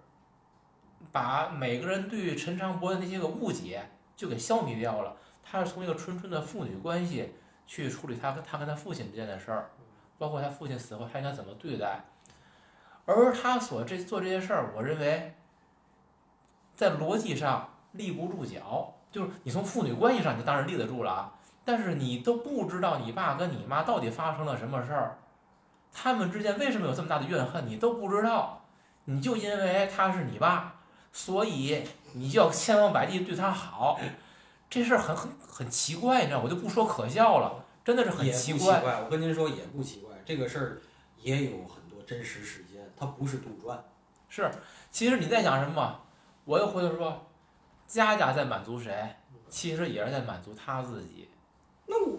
[1.12, 5.16] 把每个人对陈长博的那些个误解就给消弭掉了。
[5.42, 7.34] 他是从一个纯纯的父女关系
[7.66, 9.70] 去处理他跟他跟他父亲之间的事儿，
[10.18, 12.04] 包括他父亲死后他应该怎么对待。
[13.06, 15.34] 而他所这做这些事儿，我认为
[16.76, 21.32] 在逻辑上立不住脚，就是你从父女关系上你当然立得住了啊，
[21.64, 25.18] 但是你都不知道你爸跟你妈到底发生了什么事儿，
[25.92, 28.64] 他们之间为什么有这么大的怨恨，你都不知道，
[29.04, 30.80] 你就因为他是你爸，
[31.12, 31.82] 所以
[32.14, 33.98] 你就要千方百计对他好，
[34.68, 38.78] 这事儿很很很奇怪，你知道，我就不说可笑了，真的是很奇怪。
[38.78, 40.80] 奇怪，我跟您说也不奇怪，这个事儿
[41.20, 43.76] 也有很多真实事件，它不是杜撰。
[44.28, 44.50] 是，
[44.90, 46.00] 其实你在想什么？
[46.44, 47.26] 我又回头说，
[47.86, 49.16] 佳佳在满足谁？
[49.48, 51.28] 其实也是在满足他自己。
[51.86, 52.16] 那我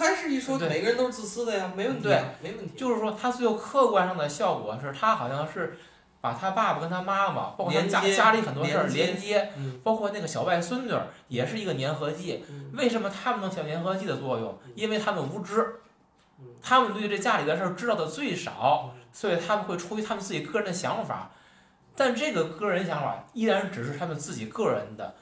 [0.00, 2.08] 还是一说，每个人都是自私的呀，没问题
[2.42, 2.72] 没问题。
[2.76, 5.78] 就是说，他最后客观上的效果是他好像是
[6.20, 12.44] 把他爸爸跟他妈妈，包括他家家里很多事儿连接包括那个小外孙女儿也是一个粘合剂。
[12.48, 14.58] 嗯为什么他们能起到粘合剂的作用？
[14.74, 15.80] 因为他们无知
[16.38, 21.32] 嗯，他们对这家里的事儿知道的最少，嗯所以他们会出于他们自己个人的想法，
[21.96, 25.14] 但这个个人想法依然只是他们自己个人的，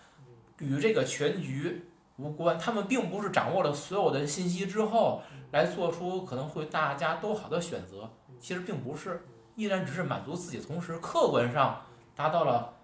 [0.58, 1.88] 与这个全局
[2.18, 2.58] 无关。
[2.58, 11.82] 他们并不是掌握了所有的信息之后来做出可能会大家都好的选择，其实并不是，依然只是满足自己，同时客观上
[12.14, 12.74] 达到了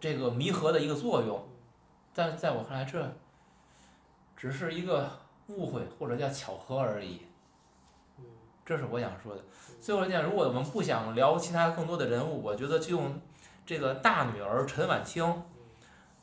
[0.00, 1.46] 这个弥合的一个作用。
[2.14, 3.12] 但在我看来，这
[4.36, 5.10] 只是一个
[5.48, 7.22] 误会或者叫巧合而已。
[8.64, 9.42] 这是我想说的。
[9.80, 13.20] 最后一点，如果我们不想聊其他更多的人物，我觉得就用
[13.66, 15.42] 这个大女儿陈婉清，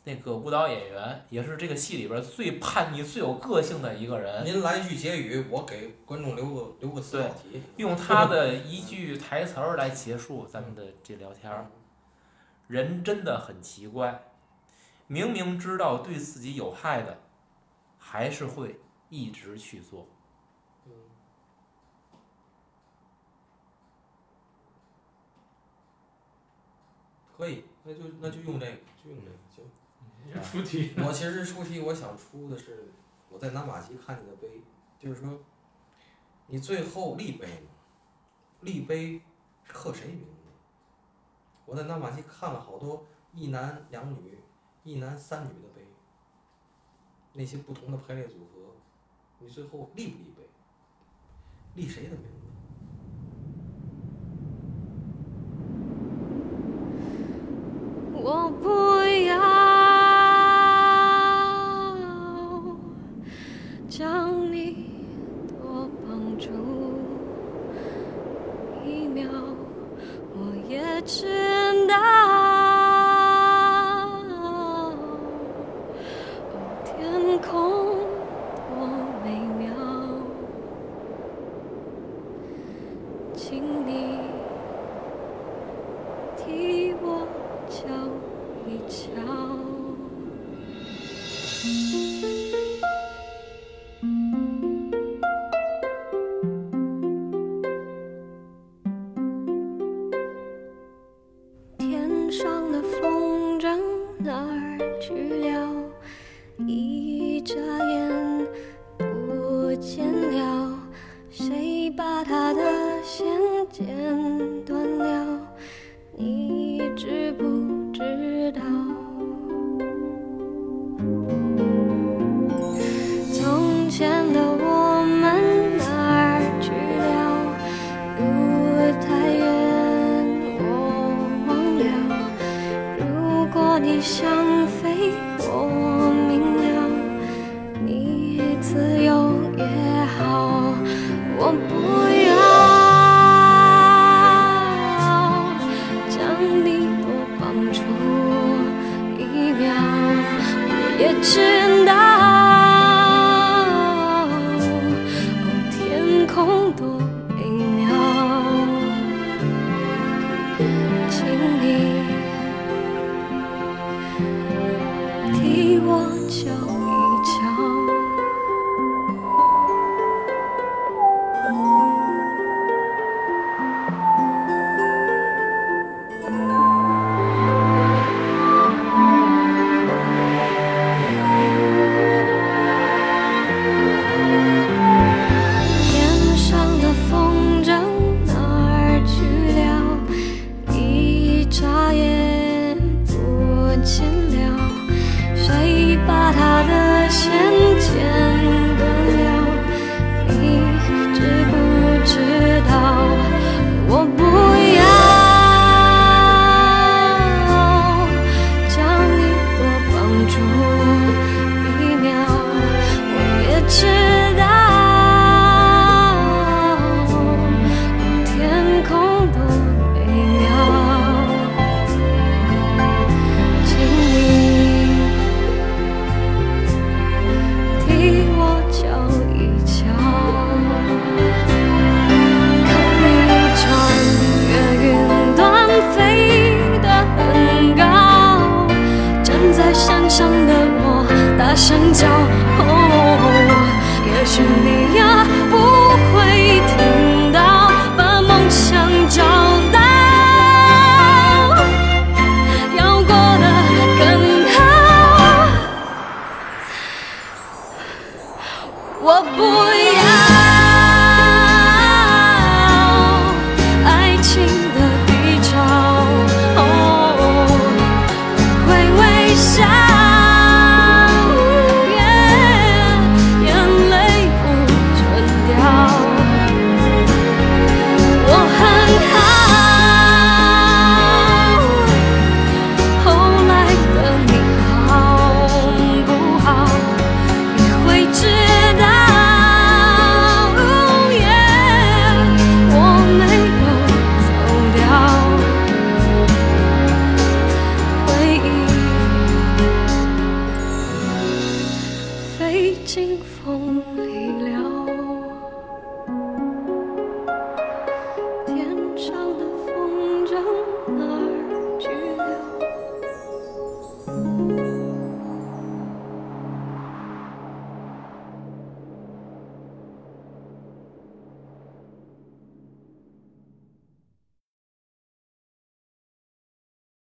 [0.06, 7.62] 那个舞蹈演员，也是这个戏里边最叛逆、最有个性的一个人，您来一句结语，我给观众留个留个思考题。
[7.78, 11.70] 用他的一句台词儿来结束咱们的这聊天儿。
[12.68, 14.24] 人真的很奇怪，
[15.08, 17.20] 明明知道对自己有害的，
[17.97, 18.80] 还是会
[19.10, 20.08] 一直去做。
[27.36, 28.72] 可以，那就那就用这个，
[29.04, 29.64] 就用这个行。
[30.44, 30.94] 出题。
[30.98, 32.92] 我其实出题，我想出的是
[33.30, 34.64] 我在南马旗看见的碑，
[34.98, 35.40] 就是说，
[36.48, 37.70] 你最后立碑嘛，
[38.62, 39.22] 立碑
[39.68, 40.50] 刻谁名字？
[41.66, 44.38] 我在南马旗看了好多一男两女、
[44.84, 45.86] 一男三女的碑，
[47.34, 48.76] 那些不同的排列组合，
[49.40, 50.44] 你最后立不立碑？
[51.76, 52.49] 立谁的名字？
[86.50, 87.28] 替我
[87.70, 87.86] 瞧
[88.66, 89.10] 一瞧。